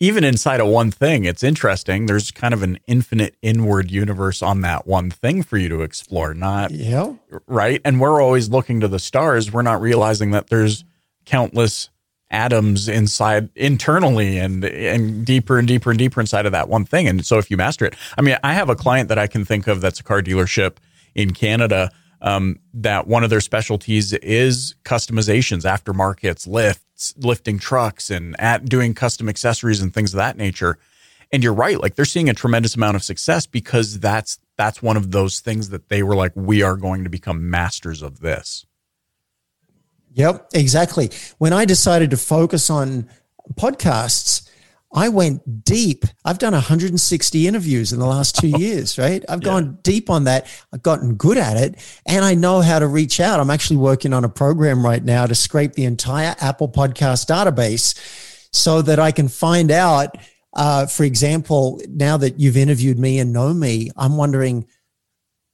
even 0.00 0.22
inside 0.24 0.60
of 0.60 0.68
one 0.68 0.90
thing, 0.90 1.24
it's 1.24 1.42
interesting. 1.42 2.06
There's 2.06 2.30
kind 2.30 2.54
of 2.54 2.62
an 2.62 2.78
infinite 2.86 3.34
inward 3.42 3.90
universe 3.90 4.42
on 4.42 4.60
that 4.60 4.86
one 4.86 5.10
thing 5.10 5.42
for 5.42 5.56
you 5.58 5.68
to 5.70 5.82
explore, 5.82 6.34
not 6.34 6.70
Yeah. 6.70 7.14
right. 7.46 7.80
And 7.84 8.00
we're 8.00 8.22
always 8.22 8.48
looking 8.48 8.80
to 8.80 8.88
the 8.88 8.98
stars. 9.00 9.52
We're 9.52 9.62
not 9.62 9.80
realizing 9.80 10.30
that 10.30 10.48
there's 10.48 10.84
countless 11.26 11.90
atoms 12.30 12.88
inside 12.88 13.48
internally 13.56 14.36
and 14.38 14.62
and 14.64 15.24
deeper 15.24 15.58
and 15.58 15.66
deeper 15.66 15.90
and 15.90 15.98
deeper 15.98 16.20
inside 16.20 16.44
of 16.46 16.52
that 16.52 16.68
one 16.68 16.84
thing. 16.84 17.08
And 17.08 17.24
so 17.24 17.38
if 17.38 17.50
you 17.50 17.56
master 17.56 17.86
it, 17.86 17.94
I 18.18 18.22
mean, 18.22 18.36
I 18.44 18.52
have 18.54 18.68
a 18.68 18.76
client 18.76 19.08
that 19.08 19.18
I 19.18 19.26
can 19.26 19.44
think 19.46 19.66
of 19.66 19.80
that's 19.80 19.98
a 20.00 20.04
car 20.04 20.20
dealership 20.22 20.76
in 21.14 21.32
Canada. 21.32 21.90
Um, 22.20 22.58
that 22.74 23.06
one 23.06 23.22
of 23.24 23.30
their 23.30 23.40
specialties 23.40 24.12
is 24.12 24.74
customizations, 24.84 25.62
aftermarkets, 25.64 26.46
lifts, 26.48 26.84
lifting 27.16 27.58
trucks, 27.58 28.10
and 28.10 28.38
at 28.40 28.68
doing 28.68 28.94
custom 28.94 29.28
accessories 29.28 29.80
and 29.80 29.92
things 29.92 30.12
of 30.12 30.18
that 30.18 30.36
nature. 30.36 30.78
And 31.30 31.44
you're 31.44 31.54
right, 31.54 31.80
like 31.80 31.94
they're 31.94 32.04
seeing 32.04 32.28
a 32.28 32.34
tremendous 32.34 32.74
amount 32.74 32.96
of 32.96 33.02
success 33.02 33.46
because 33.46 34.00
that's 34.00 34.38
that's 34.56 34.82
one 34.82 34.96
of 34.96 35.10
those 35.10 35.40
things 35.40 35.68
that 35.70 35.88
they 35.88 36.02
were 36.02 36.16
like, 36.16 36.32
we 36.34 36.62
are 36.62 36.76
going 36.76 37.04
to 37.04 37.10
become 37.10 37.50
masters 37.50 38.02
of 38.02 38.20
this. 38.20 38.66
Yep, 40.14 40.48
exactly. 40.52 41.10
When 41.38 41.52
I 41.52 41.64
decided 41.64 42.10
to 42.10 42.16
focus 42.16 42.70
on 42.70 43.08
podcasts, 43.54 44.47
I 44.92 45.10
went 45.10 45.64
deep. 45.64 46.04
I've 46.24 46.38
done 46.38 46.54
160 46.54 47.46
interviews 47.46 47.92
in 47.92 47.98
the 48.00 48.06
last 48.06 48.36
two 48.36 48.48
years, 48.58 48.98
right? 48.98 49.22
I've 49.28 49.40
Yeah. 49.42 49.44
gone 49.50 49.78
deep 49.82 50.08
on 50.08 50.24
that. 50.24 50.46
I've 50.72 50.82
gotten 50.82 51.14
good 51.14 51.36
at 51.38 51.56
it 51.58 51.74
and 52.06 52.24
I 52.24 52.34
know 52.34 52.60
how 52.62 52.78
to 52.78 52.86
reach 52.86 53.20
out. 53.20 53.38
I'm 53.38 53.50
actually 53.50 53.76
working 53.76 54.12
on 54.14 54.24
a 54.24 54.28
program 54.30 54.84
right 54.84 55.04
now 55.04 55.26
to 55.26 55.34
scrape 55.34 55.74
the 55.74 55.84
entire 55.84 56.34
Apple 56.40 56.68
podcast 56.68 57.26
database 57.26 57.94
so 58.52 58.80
that 58.82 58.98
I 58.98 59.12
can 59.12 59.28
find 59.28 59.70
out, 59.70 60.16
uh, 60.56 60.86
for 60.86 61.04
example, 61.04 61.80
now 61.90 62.16
that 62.16 62.40
you've 62.40 62.56
interviewed 62.56 62.98
me 62.98 63.18
and 63.18 63.30
know 63.32 63.52
me, 63.52 63.90
I'm 63.96 64.16
wondering 64.16 64.66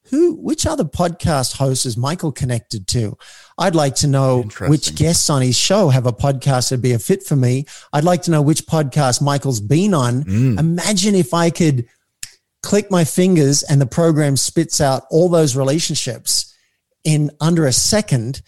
who, 0.09 0.35
which 0.35 0.65
other 0.65 0.83
podcast 0.83 1.57
hosts 1.57 1.85
is 1.85 1.97
Michael 1.97 2.31
connected 2.31 2.87
to? 2.89 3.17
I'd 3.57 3.75
like 3.75 3.95
to 3.95 4.07
know 4.07 4.43
which 4.67 4.95
guests 4.95 5.29
on 5.29 5.41
his 5.41 5.57
show 5.57 5.89
have 5.89 6.05
a 6.05 6.13
podcast 6.13 6.69
that'd 6.69 6.81
be 6.81 6.91
a 6.93 6.99
fit 6.99 7.23
for 7.23 7.35
me. 7.35 7.65
I'd 7.93 8.03
like 8.03 8.21
to 8.23 8.31
know 8.31 8.41
which 8.41 8.65
podcast 8.67 9.21
Michael's 9.21 9.61
been 9.61 9.93
on. 9.93 10.23
Mm. 10.23 10.59
Imagine 10.59 11.15
if 11.15 11.33
I 11.33 11.49
could 11.49 11.87
click 12.61 12.89
my 12.91 13.03
fingers 13.03 13.63
and 13.63 13.79
the 13.81 13.85
program 13.85 14.37
spits 14.37 14.79
out 14.81 15.03
all 15.09 15.29
those 15.29 15.55
relationships 15.55 16.53
in 17.03 17.31
under 17.39 17.65
a 17.65 17.71
second. 17.73 18.41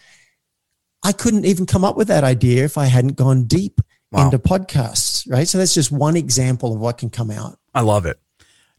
I 1.03 1.11
couldn't 1.11 1.45
even 1.45 1.65
come 1.65 1.85
up 1.85 1.95
with 1.95 2.07
that 2.09 2.23
idea 2.23 2.65
if 2.65 2.77
I 2.77 2.85
hadn't 2.85 3.15
gone 3.15 3.45
deep 3.45 3.81
Wow. 4.09 4.25
into 4.25 4.39
podcasts, 4.39 5.29
right? 5.29 5.45
So 5.47 5.57
that's 5.57 5.73
just 5.73 5.91
one 5.91 6.15
example 6.15 6.73
of 6.73 6.79
what 6.79 6.97
can 6.97 7.09
come 7.09 7.29
out. 7.29 7.59
I 7.73 7.81
love 7.81 8.05
it. 8.05 8.17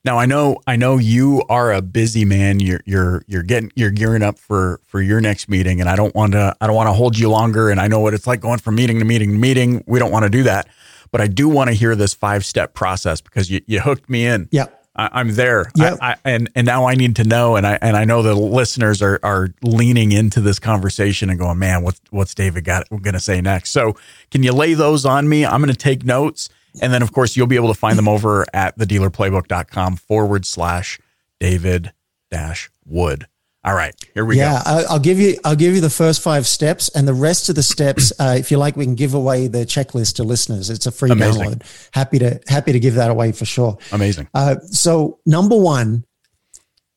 Now 0.05 0.19
I 0.19 0.27
know 0.27 0.59
I 0.67 0.77
know 0.77 0.99
you 0.99 1.43
are 1.49 1.73
a 1.73 1.83
busy 1.83 2.25
man. 2.25 2.61
You're 2.61 2.81
you're 2.87 3.23
you're 3.27 3.43
getting 3.43 3.73
you're 3.75 3.91
gearing 3.91 4.23
up 4.23 4.39
for 4.39 4.81
for 4.87 5.03
your 5.03 5.21
next 5.21 5.49
meeting, 5.49 5.81
and 5.81 5.89
I 5.89 5.97
don't 5.97 6.15
want 6.15 6.33
to 6.33 6.57
I 6.61 6.67
don't 6.67 6.77
want 6.77 6.89
to 6.89 6.93
hold 6.93 7.19
you 7.19 7.29
longer. 7.29 7.71
And 7.71 7.81
I 7.81 7.89
know 7.89 8.01
what 8.01 8.15
it's 8.15 8.27
like 8.27 8.41
going 8.41 8.59
from 8.59 8.77
meeting 8.77 8.99
to 9.01 9.05
meeting 9.05 9.33
to 9.33 9.39
meeting. 9.39 9.85
We 9.87 9.99
don't 9.99 10.13
want 10.13 10.25
to 10.25 10.31
do 10.31 10.45
that, 10.45 10.69
but 11.11 11.21
I 11.21 11.27
do 11.27 11.49
want 11.49 11.69
to 11.69 11.75
hear 11.75 11.97
this 11.97 12.15
five 12.15 12.45
step 12.45 12.75
process 12.75 13.21
because 13.21 13.51
you 13.51 13.61
you 13.67 13.81
hooked 13.81 14.09
me 14.09 14.27
in. 14.27 14.49
Yeah. 14.51 14.67
I, 14.99 15.09
I'm 15.13 15.35
there. 15.35 15.71
Yep. 15.77 15.99
I, 16.03 16.13
I, 16.13 16.17
and 16.25 16.51
and 16.55 16.67
now 16.67 16.87
I 16.87 16.95
need 16.95 17.17
to 17.17 17.25
know, 17.25 17.57
and 17.57 17.67
I 17.67 17.79
and 17.81 17.97
I 17.97 18.05
know 18.05 18.23
the 18.23 18.35
listeners 18.35 19.01
are 19.01 19.21
are 19.23 19.49
leaning 19.63 20.13
into 20.13 20.41
this 20.41 20.59
conversation 20.59 21.31
and 21.31 21.39
going, 21.39 21.59
man, 21.59 21.83
what's 21.83 22.01
what's 22.11 22.35
David 22.35 22.65
got 22.65 22.89
going 22.91 23.13
to 23.13 23.21
say 23.21 23.41
next? 23.41 23.71
So 23.71 23.95
can 24.31 24.43
you 24.43 24.53
lay 24.53 24.75
those 24.75 25.07
on 25.07 25.29
me? 25.29 25.47
I'm 25.47 25.61
going 25.61 25.73
to 25.73 25.77
take 25.77 26.05
notes, 26.05 26.51
and 26.81 26.93
then 26.93 27.03
of 27.03 27.13
course 27.13 27.37
you'll 27.37 27.47
be 27.47 27.57
able 27.57 27.69
to 27.69 27.79
find 27.79 27.99
them 27.99 28.09
over 28.09 28.45
at 28.53 28.77
thedealerplaybook.com 28.79 29.97
forward 29.97 30.47
slash 30.47 30.99
David 31.41 31.93
dash 32.31 32.71
Wood. 32.85 33.27
All 33.65 33.75
right, 33.75 33.93
here 34.15 34.25
we 34.25 34.37
go. 34.37 34.43
yeah, 34.43 34.63
I'll 34.65 35.01
give 35.01 35.19
you. 35.19 35.37
I'll 35.45 35.57
give 35.57 35.75
you 35.75 35.81
the 35.81 35.91
first 35.91 36.23
five 36.23 36.47
steps, 36.47 36.89
and 36.91 37.07
the 37.09 37.13
rest 37.13 37.49
of 37.49 37.55
the 37.57 37.63
steps, 37.63 38.13
uh, 38.19 38.37
if 38.39 38.51
you 38.51 38.57
like, 38.57 38.77
we 38.77 38.85
can 38.85 38.95
give 38.95 39.15
away 39.15 39.47
the 39.49 39.67
checklist 39.67 40.15
to 40.17 40.23
listeners. 40.23 40.71
It's 40.71 40.87
a 40.87 40.93
free 40.93 41.11
Amazing. 41.11 41.43
download. 41.43 41.91
Happy 41.93 42.19
to 42.21 42.41
happy 42.47 42.73
to 42.73 42.79
give 42.79 42.95
that 42.95 43.11
away 43.11 43.33
for 43.33 43.45
sure. 43.45 43.77
Amazing. 43.93 44.29
Uh, 44.33 44.57
so 44.71 45.19
number 45.27 45.57
one, 45.57 46.05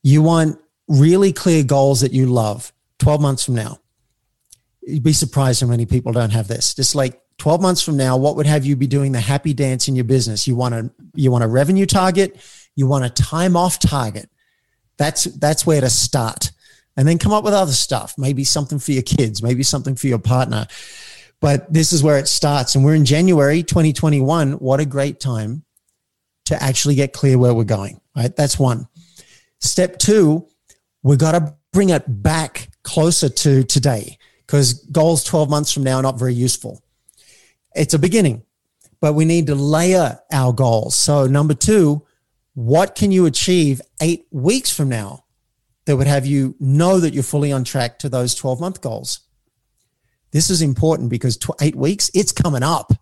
you 0.03 0.21
want 0.21 0.59
really 0.87 1.33
clear 1.33 1.63
goals 1.63 2.01
that 2.01 2.13
you 2.13 2.27
love. 2.27 2.71
Twelve 2.99 3.19
months 3.21 3.43
from 3.45 3.55
now, 3.55 3.79
you'd 4.83 5.03
be 5.03 5.13
surprised 5.13 5.61
how 5.61 5.67
many 5.67 5.87
people 5.87 6.11
don't 6.11 6.29
have 6.29 6.47
this. 6.47 6.75
Just 6.75 6.93
like 6.95 7.19
twelve 7.41 7.59
months 7.59 7.81
from 7.81 7.97
now, 7.97 8.17
what 8.17 8.35
would 8.35 8.45
have 8.45 8.67
you 8.67 8.75
be 8.75 8.85
doing 8.85 9.11
the 9.11 9.19
happy 9.19 9.51
dance 9.51 9.87
in 9.87 9.95
your 9.95 10.05
business? 10.05 10.47
You 10.47 10.55
want 10.55 10.75
a 10.75 10.91
you 11.15 11.31
want 11.31 11.43
a 11.43 11.47
revenue 11.47 11.87
target. 11.87 12.39
You 12.75 12.85
want 12.85 13.03
a 13.03 13.09
time 13.09 13.57
off 13.57 13.79
target. 13.79 14.29
That's 14.97 15.23
that's 15.23 15.65
where 15.65 15.81
to 15.81 15.89
start, 15.89 16.51
and 16.95 17.07
then 17.07 17.17
come 17.17 17.31
up 17.31 17.43
with 17.43 17.55
other 17.55 17.71
stuff. 17.71 18.13
Maybe 18.15 18.43
something 18.43 18.77
for 18.77 18.91
your 18.91 19.01
kids. 19.01 19.41
Maybe 19.41 19.63
something 19.63 19.95
for 19.95 20.05
your 20.05 20.19
partner. 20.19 20.67
But 21.39 21.73
this 21.73 21.93
is 21.93 22.03
where 22.03 22.19
it 22.19 22.27
starts, 22.27 22.75
and 22.75 22.85
we're 22.85 22.93
in 22.93 23.05
January 23.05 23.63
2021. 23.63 24.53
What 24.53 24.79
a 24.79 24.85
great 24.85 25.19
time 25.19 25.63
to 26.45 26.61
actually 26.61 26.93
get 26.93 27.11
clear 27.11 27.39
where 27.39 27.55
we're 27.55 27.63
going. 27.63 27.99
Right, 28.15 28.35
that's 28.35 28.59
one. 28.59 28.87
Step 29.57 29.97
two, 29.97 30.47
we've 31.01 31.17
got 31.17 31.31
to 31.31 31.55
bring 31.73 31.89
it 31.89 32.03
back 32.07 32.69
closer 32.83 33.29
to 33.29 33.63
today 33.63 34.19
because 34.45 34.73
goals 34.91 35.23
12 35.23 35.49
months 35.49 35.71
from 35.71 35.83
now 35.83 35.95
are 35.95 36.03
not 36.03 36.19
very 36.19 36.35
useful. 36.35 36.83
It's 37.75 37.93
a 37.93 37.99
beginning, 37.99 38.43
but 38.99 39.13
we 39.13 39.25
need 39.25 39.47
to 39.47 39.55
layer 39.55 40.19
our 40.31 40.53
goals. 40.53 40.95
So, 40.95 41.27
number 41.27 41.53
two, 41.53 42.05
what 42.53 42.95
can 42.95 43.11
you 43.11 43.25
achieve 43.25 43.81
eight 44.01 44.25
weeks 44.31 44.71
from 44.75 44.89
now 44.89 45.25
that 45.85 45.95
would 45.97 46.07
have 46.07 46.25
you 46.25 46.55
know 46.59 46.99
that 46.99 47.13
you're 47.13 47.23
fully 47.23 47.51
on 47.51 47.63
track 47.63 47.99
to 47.99 48.09
those 48.09 48.35
12 48.35 48.59
month 48.59 48.81
goals? 48.81 49.21
This 50.31 50.49
is 50.49 50.61
important 50.61 51.09
because 51.09 51.37
tw- 51.37 51.61
eight 51.61 51.75
weeks, 51.75 52.09
it's 52.13 52.31
coming 52.31 52.63
up 52.63 52.93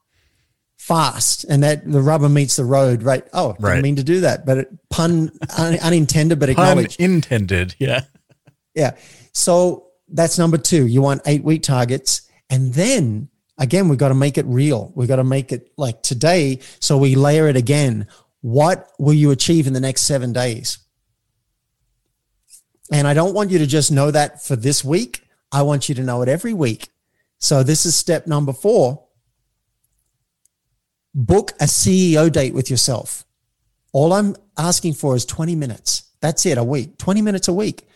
fast 0.78 1.44
and 1.44 1.62
that 1.64 1.90
the 1.90 2.02
rubber 2.02 2.30
meets 2.30 2.56
the 2.56 2.66
road, 2.66 3.04
right? 3.04 3.28
Oh, 3.34 3.54
didn't 3.54 3.82
mean 3.82 3.96
to 3.98 4.04
do 4.04 4.22
that, 4.22 4.46
but 4.46 4.58
it, 4.60 4.90
pun 4.90 5.32
un, 5.58 5.78
unintended, 5.80 6.40
but 6.40 6.48
Pun 6.48 6.52
acknowledged. 6.52 7.00
intended. 7.00 7.76
Yeah. 7.80 8.02
Yeah. 8.74 8.96
So 9.34 9.88
that's 10.08 10.38
number 10.40 10.58
two. 10.58 10.88
You 10.88 11.02
want 11.02 11.22
eight 11.26 11.44
week 11.44 11.64
targets. 11.64 12.24
And 12.50 12.74
then 12.74 13.30
again, 13.60 13.89
we've 13.89 14.00
got 14.00 14.10
to 14.10 14.15
make 14.15 14.38
it 14.38 14.45
real. 14.48 14.91
We've 14.95 15.08
got 15.08 15.17
to 15.17 15.24
make 15.24 15.52
it 15.52 15.72
like 15.78 16.02
today. 16.02 16.60
So 16.80 16.98
we 16.98 17.15
layer 17.15 17.48
it 17.48 17.56
again. 17.56 18.08
What 18.41 18.89
will 18.98 19.13
you 19.13 19.32
achieve 19.32 19.67
in 19.67 19.74
the 19.74 19.80
next 19.80 20.02
seven 20.04 20.34
days? 20.34 20.80
And 22.91 23.08
I 23.08 23.13
don't 23.13 23.36
want 23.36 23.52
you 23.52 23.60
to 23.60 23.67
just 23.67 23.91
know 23.91 24.10
that 24.10 24.43
for 24.43 24.56
this 24.56 24.84
week. 24.84 25.28
I 25.52 25.62
want 25.62 25.89
you 25.89 25.95
to 25.95 26.04
know 26.04 26.22
it 26.24 26.30
every 26.30 26.54
week. 26.54 26.89
So 27.38 27.62
this 27.62 27.86
is 27.86 27.95
step 27.95 28.26
number 28.26 28.54
four. 28.54 29.06
Book 31.13 31.52
a 31.60 31.65
CEO 31.65 32.32
date 32.32 32.54
with 32.54 32.69
yourself. 32.69 33.26
All 33.91 34.13
I'm 34.13 34.36
asking 34.58 34.93
for 34.93 35.15
is 35.15 35.26
20 35.26 35.56
minutes. 35.56 36.04
That's 36.22 36.45
it, 36.45 36.58
a 36.58 36.63
week, 36.63 36.98
20 36.98 37.22
minutes 37.22 37.48
a 37.48 37.54
week 37.54 37.88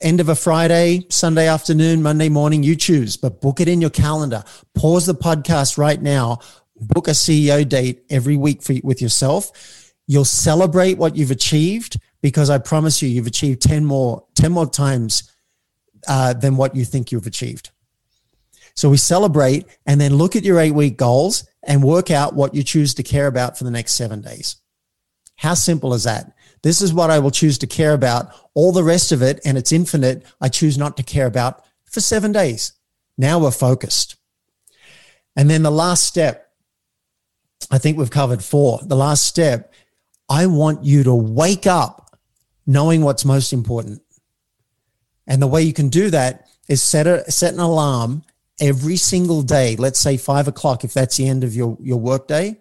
end 0.00 0.20
of 0.20 0.28
a 0.28 0.34
Friday, 0.34 1.06
Sunday 1.10 1.48
afternoon, 1.48 2.02
Monday 2.02 2.28
morning, 2.28 2.62
you 2.62 2.76
choose, 2.76 3.16
but 3.16 3.40
book 3.40 3.60
it 3.60 3.68
in 3.68 3.80
your 3.80 3.90
calendar. 3.90 4.42
Pause 4.74 5.06
the 5.06 5.14
podcast 5.14 5.78
right 5.78 6.00
now. 6.00 6.38
Book 6.78 7.08
a 7.08 7.12
CEO 7.12 7.66
date 7.68 8.04
every 8.10 8.36
week 8.36 8.62
for, 8.62 8.74
with 8.82 9.02
yourself. 9.02 9.92
You'll 10.06 10.24
celebrate 10.24 10.98
what 10.98 11.16
you've 11.16 11.30
achieved 11.30 11.98
because 12.22 12.50
I 12.50 12.58
promise 12.58 13.02
you, 13.02 13.08
you've 13.08 13.26
achieved 13.26 13.62
10 13.62 13.84
more, 13.84 14.24
10 14.34 14.52
more 14.52 14.68
times 14.68 15.30
uh, 16.08 16.32
than 16.32 16.56
what 16.56 16.74
you 16.74 16.84
think 16.84 17.12
you've 17.12 17.26
achieved. 17.26 17.70
So 18.74 18.90
we 18.90 18.98
celebrate 18.98 19.64
and 19.86 20.00
then 20.00 20.14
look 20.14 20.36
at 20.36 20.44
your 20.44 20.60
eight 20.60 20.72
week 20.72 20.96
goals 20.96 21.48
and 21.62 21.82
work 21.82 22.10
out 22.10 22.34
what 22.34 22.54
you 22.54 22.62
choose 22.62 22.94
to 22.94 23.02
care 23.02 23.26
about 23.26 23.56
for 23.56 23.64
the 23.64 23.70
next 23.70 23.92
seven 23.92 24.20
days. 24.20 24.56
How 25.36 25.54
simple 25.54 25.94
is 25.94 26.04
that? 26.04 26.32
This 26.66 26.82
is 26.82 26.92
what 26.92 27.12
I 27.12 27.20
will 27.20 27.30
choose 27.30 27.58
to 27.58 27.68
care 27.68 27.94
about. 27.94 28.34
All 28.54 28.72
the 28.72 28.82
rest 28.82 29.12
of 29.12 29.22
it, 29.22 29.38
and 29.44 29.56
it's 29.56 29.70
infinite, 29.70 30.24
I 30.40 30.48
choose 30.48 30.76
not 30.76 30.96
to 30.96 31.04
care 31.04 31.28
about 31.28 31.64
for 31.84 32.00
seven 32.00 32.32
days. 32.32 32.72
Now 33.16 33.38
we're 33.38 33.52
focused. 33.52 34.16
And 35.36 35.48
then 35.48 35.62
the 35.62 35.70
last 35.70 36.02
step, 36.02 36.50
I 37.70 37.78
think 37.78 37.96
we've 37.96 38.10
covered 38.10 38.42
four. 38.42 38.80
The 38.82 38.96
last 38.96 39.24
step, 39.26 39.72
I 40.28 40.46
want 40.46 40.84
you 40.84 41.04
to 41.04 41.14
wake 41.14 41.68
up 41.68 42.18
knowing 42.66 43.02
what's 43.02 43.24
most 43.24 43.52
important. 43.52 44.02
And 45.24 45.40
the 45.40 45.46
way 45.46 45.62
you 45.62 45.72
can 45.72 45.88
do 45.88 46.10
that 46.10 46.48
is 46.66 46.82
set 46.82 47.06
a 47.06 47.30
set 47.30 47.54
an 47.54 47.60
alarm 47.60 48.24
every 48.58 48.96
single 48.96 49.42
day. 49.42 49.76
Let's 49.76 50.00
say 50.00 50.16
five 50.16 50.48
o'clock, 50.48 50.82
if 50.82 50.92
that's 50.92 51.16
the 51.16 51.28
end 51.28 51.44
of 51.44 51.54
your, 51.54 51.78
your 51.80 52.00
workday 52.00 52.58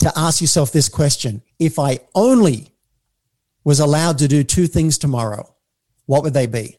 to 0.00 0.12
ask 0.16 0.40
yourself 0.40 0.72
this 0.72 0.88
question 0.88 1.42
if 1.58 1.78
I 1.78 2.00
only 2.14 2.72
was 3.64 3.80
allowed 3.80 4.18
to 4.18 4.28
do 4.28 4.44
two 4.44 4.66
things 4.66 4.98
tomorrow, 4.98 5.54
what 6.06 6.22
would 6.22 6.34
they 6.34 6.46
be? 6.46 6.78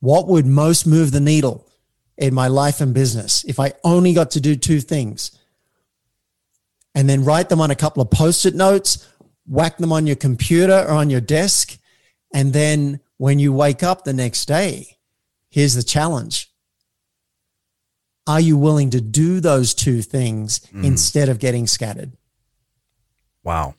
What 0.00 0.28
would 0.28 0.46
most 0.46 0.86
move 0.86 1.10
the 1.10 1.20
needle 1.20 1.68
in 2.16 2.32
my 2.34 2.48
life 2.48 2.80
and 2.80 2.94
business 2.94 3.44
if 3.44 3.58
I 3.60 3.72
only 3.84 4.12
got 4.12 4.30
to 4.32 4.40
do 4.40 4.56
two 4.56 4.80
things? 4.80 5.36
And 6.94 7.08
then 7.08 7.24
write 7.24 7.48
them 7.48 7.60
on 7.60 7.70
a 7.70 7.76
couple 7.76 8.02
of 8.02 8.10
post 8.10 8.46
it 8.46 8.54
notes, 8.54 9.06
whack 9.46 9.78
them 9.78 9.92
on 9.92 10.06
your 10.06 10.16
computer 10.16 10.84
or 10.88 10.92
on 10.92 11.10
your 11.10 11.20
desk. 11.20 11.78
And 12.32 12.52
then 12.52 13.00
when 13.16 13.38
you 13.38 13.52
wake 13.52 13.82
up 13.82 14.04
the 14.04 14.12
next 14.12 14.46
day, 14.46 14.98
here's 15.50 15.74
the 15.74 15.82
challenge. 15.82 16.47
Are 18.28 18.40
you 18.40 18.58
willing 18.58 18.90
to 18.90 19.00
do 19.00 19.40
those 19.40 19.72
two 19.72 20.02
things 20.02 20.60
mm. 20.60 20.84
instead 20.84 21.30
of 21.30 21.38
getting 21.38 21.66
scattered? 21.66 22.12
Wow. 23.42 23.74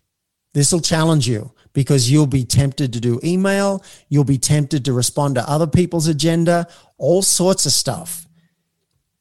This 0.55 0.73
will 0.73 0.81
challenge 0.81 1.27
you 1.27 1.53
because 1.71 2.09
you'll 2.09 2.25
be 2.25 2.45
tempted 2.45 2.91
to 2.93 2.99
do 2.99 3.19
email. 3.23 3.83
You'll 4.09 4.23
be 4.23 4.39
tempted 4.39 4.85
to 4.85 4.93
respond 4.93 5.35
to 5.35 5.47
other 5.47 5.67
people's 5.67 6.07
agenda, 6.07 6.67
all 6.97 7.21
sorts 7.21 7.67
of 7.67 7.71
stuff. 7.71 8.27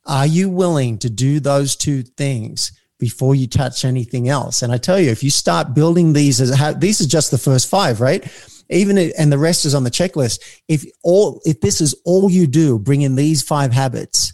Are 0.06 0.26
you 0.26 0.48
willing 0.48 0.96
to 1.00 1.10
do 1.10 1.40
those 1.40 1.76
two 1.76 2.02
things 2.02 2.72
before 2.98 3.34
you 3.34 3.46
touch 3.46 3.84
anything 3.84 4.30
else? 4.30 4.62
And 4.62 4.72
I 4.72 4.78
tell 4.78 4.98
you, 4.98 5.10
if 5.10 5.22
you 5.22 5.28
start 5.28 5.74
building 5.74 6.14
these 6.14 6.40
as 6.40 6.54
how, 6.54 6.72
these 6.72 7.02
are 7.02 7.06
just 7.06 7.30
the 7.30 7.36
first 7.36 7.68
five, 7.68 8.00
right? 8.00 8.26
Even 8.70 8.96
and 8.96 9.30
the 9.30 9.36
rest 9.36 9.66
is 9.66 9.74
on 9.74 9.84
the 9.84 9.90
checklist. 9.90 10.40
If 10.68 10.86
all 11.02 11.42
if 11.44 11.60
this 11.60 11.82
is 11.82 11.94
all 12.06 12.30
you 12.30 12.46
do, 12.46 12.78
bring 12.78 13.02
in 13.02 13.14
these 13.14 13.42
five 13.42 13.72
habits, 13.72 14.32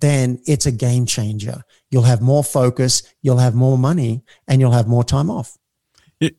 then 0.00 0.40
it's 0.46 0.66
a 0.66 0.72
game 0.72 1.06
changer. 1.06 1.62
You'll 1.90 2.02
have 2.02 2.20
more 2.20 2.44
focus, 2.44 3.02
you'll 3.22 3.38
have 3.38 3.54
more 3.54 3.78
money, 3.78 4.22
and 4.46 4.60
you'll 4.60 4.72
have 4.72 4.88
more 4.88 5.04
time 5.04 5.30
off. 5.30 5.56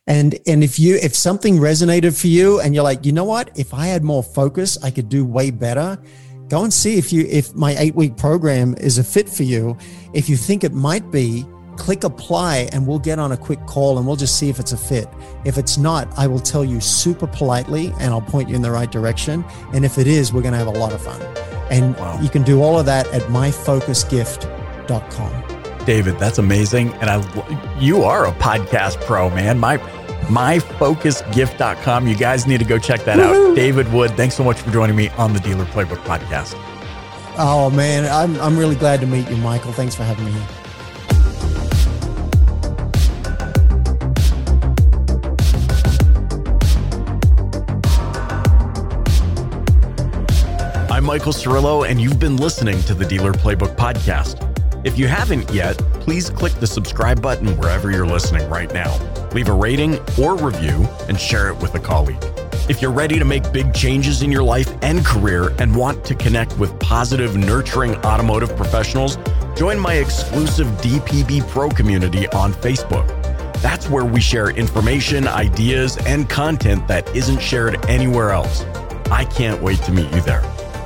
And, 0.08 0.39
and 0.47 0.63
if 0.63 0.79
you, 0.79 0.95
if 0.95 1.13
something 1.13 1.58
resonated 1.58 2.17
for 2.19 2.27
you 2.27 2.62
and 2.62 2.73
you're 2.73 2.86
like, 2.86 3.05
you 3.05 3.12
know 3.12 3.25
what, 3.25 3.51
if 3.60 3.73
I 3.73 3.88
had 3.88 4.05
more 4.05 4.23
focus, 4.23 4.82
I 4.82 4.89
could 4.89 5.10
do 5.10 5.25
way 5.25 5.51
better. 5.51 6.01
Go 6.47 6.63
and 6.63 6.73
see 6.73 6.97
if 6.97 7.12
you, 7.12 7.27
if 7.29 7.53
my 7.53 7.75
eight 7.77 7.95
week 7.95 8.15
program 8.15 8.73
is 8.75 8.99
a 8.99 9.03
fit 9.03 9.27
for 9.27 9.43
you. 9.43 9.77
If 10.13 10.29
you 10.29 10.38
think 10.38 10.63
it 10.63 10.71
might 10.71 11.12
be, 11.12 11.45
click 11.80 12.04
apply 12.04 12.70
and 12.72 12.86
we'll 12.86 13.00
get 13.00 13.18
on 13.18 13.32
a 13.32 13.38
quick 13.38 13.65
call 13.65 13.98
and 13.98 14.06
we'll 14.06 14.18
just 14.18 14.38
see 14.38 14.50
if 14.50 14.60
it's 14.60 14.74
a 14.74 14.78
fit. 14.78 15.08
If 15.46 15.58
it's 15.58 15.78
not, 15.78 16.10
I 16.18 16.28
will 16.28 16.39
tell 16.39 16.65
you 16.65 16.82
super 16.82 17.26
politely 17.26 17.94
and 18.00 18.13
I'll 18.13 18.22
point 18.22 18.50
you 18.50 18.56
in 18.56 18.62
the 18.62 18.70
right 18.70 18.92
direction. 18.92 19.44
And 19.74 19.84
if 19.86 19.98
it 19.98 20.06
is, 20.06 20.32
we're 20.34 20.44
going 20.44 20.52
to 20.52 20.60
have 20.60 20.68
a 20.68 20.72
lot 20.72 20.94
of 20.94 21.02
fun. 21.02 21.20
And 21.72 21.96
wow. 21.96 22.20
you 22.22 22.30
can 22.30 22.44
do 22.44 22.62
all 22.62 22.78
of 22.78 22.86
that 22.86 23.08
at 23.08 23.24
myfocusgift.com. 23.24 25.86
David, 25.86 26.20
that's 26.20 26.38
amazing. 26.38 26.92
And 26.96 27.10
I 27.10 27.80
you 27.80 28.04
are 28.04 28.28
a 28.28 28.34
podcast 28.34 29.00
pro, 29.06 29.30
man. 29.30 29.58
My 29.58 29.78
myfocusgift.com. 30.28 32.08
You 32.08 32.15
guys 32.15 32.46
need 32.46 32.60
to 32.60 32.65
go 32.65 32.78
check 32.78 33.06
that 33.06 33.18
Woo-hoo. 33.18 33.52
out. 33.52 33.56
David 33.56 33.92
Wood, 33.94 34.12
thanks 34.12 34.36
so 34.36 34.44
much 34.44 34.60
for 34.60 34.70
joining 34.72 34.96
me 34.96 35.10
on 35.10 35.34
the 35.34 35.39
Dealer 35.39 35.65
Playbook 35.65 36.04
podcast. 36.04 36.54
Oh 37.38 37.70
man, 37.70 38.06
I'm 38.06 38.39
I'm 38.42 38.58
really 38.58 38.76
glad 38.76 39.00
to 39.00 39.08
meet 39.08 39.30
you, 39.30 39.38
Michael. 39.38 39.72
Thanks 39.72 39.96
for 39.96 40.04
having 40.04 40.26
me 40.26 40.32
here. 40.32 40.59
I'm 51.00 51.06
Michael 51.06 51.32
Cirillo, 51.32 51.88
and 51.88 52.02
you've 52.02 52.20
been 52.20 52.36
listening 52.36 52.78
to 52.82 52.94
the 52.94 53.06
Dealer 53.06 53.32
Playbook 53.32 53.78
Podcast. 53.78 54.36
If 54.86 55.00
you 55.00 55.08
haven't 55.08 55.50
yet, 55.50 55.78
please 56.02 56.30
click 56.30 56.52
the 56.56 56.68
subscribe 56.68 57.22
button 57.22 57.58
wherever 57.58 57.90
you're 57.90 58.06
listening 58.06 58.50
right 58.50 58.70
now. 58.74 59.00
Leave 59.32 59.48
a 59.48 59.54
rating 59.54 59.98
or 60.22 60.36
review 60.36 60.86
and 61.08 61.18
share 61.18 61.48
it 61.48 61.58
with 61.60 61.74
a 61.76 61.80
colleague. 61.80 62.22
If 62.68 62.82
you're 62.82 62.92
ready 62.92 63.18
to 63.18 63.24
make 63.24 63.50
big 63.54 63.74
changes 63.74 64.24
in 64.24 64.30
your 64.30 64.44
life 64.44 64.76
and 64.82 65.06
career 65.06 65.56
and 65.58 65.74
want 65.74 66.04
to 66.04 66.16
connect 66.16 66.60
with 66.60 66.78
positive, 66.82 67.38
nurturing 67.38 67.96
automotive 68.04 68.54
professionals, 68.58 69.18
join 69.56 69.80
my 69.80 69.94
exclusive 69.94 70.68
DPB 70.82 71.48
Pro 71.48 71.70
community 71.70 72.28
on 72.32 72.52
Facebook. 72.52 73.08
That's 73.62 73.90
where 73.90 74.04
we 74.04 74.20
share 74.20 74.50
information, 74.50 75.30
ideas, 75.30 75.96
and 76.00 76.30
content 76.30 76.90
that 76.90 77.08
isn't 77.16 77.40
shared 77.40 77.86
anywhere 77.86 78.32
else. 78.32 78.66
I 79.10 79.24
can't 79.24 79.62
wait 79.62 79.80
to 79.84 79.94
meet 79.94 80.14
you 80.14 80.20
there. 80.20 80.44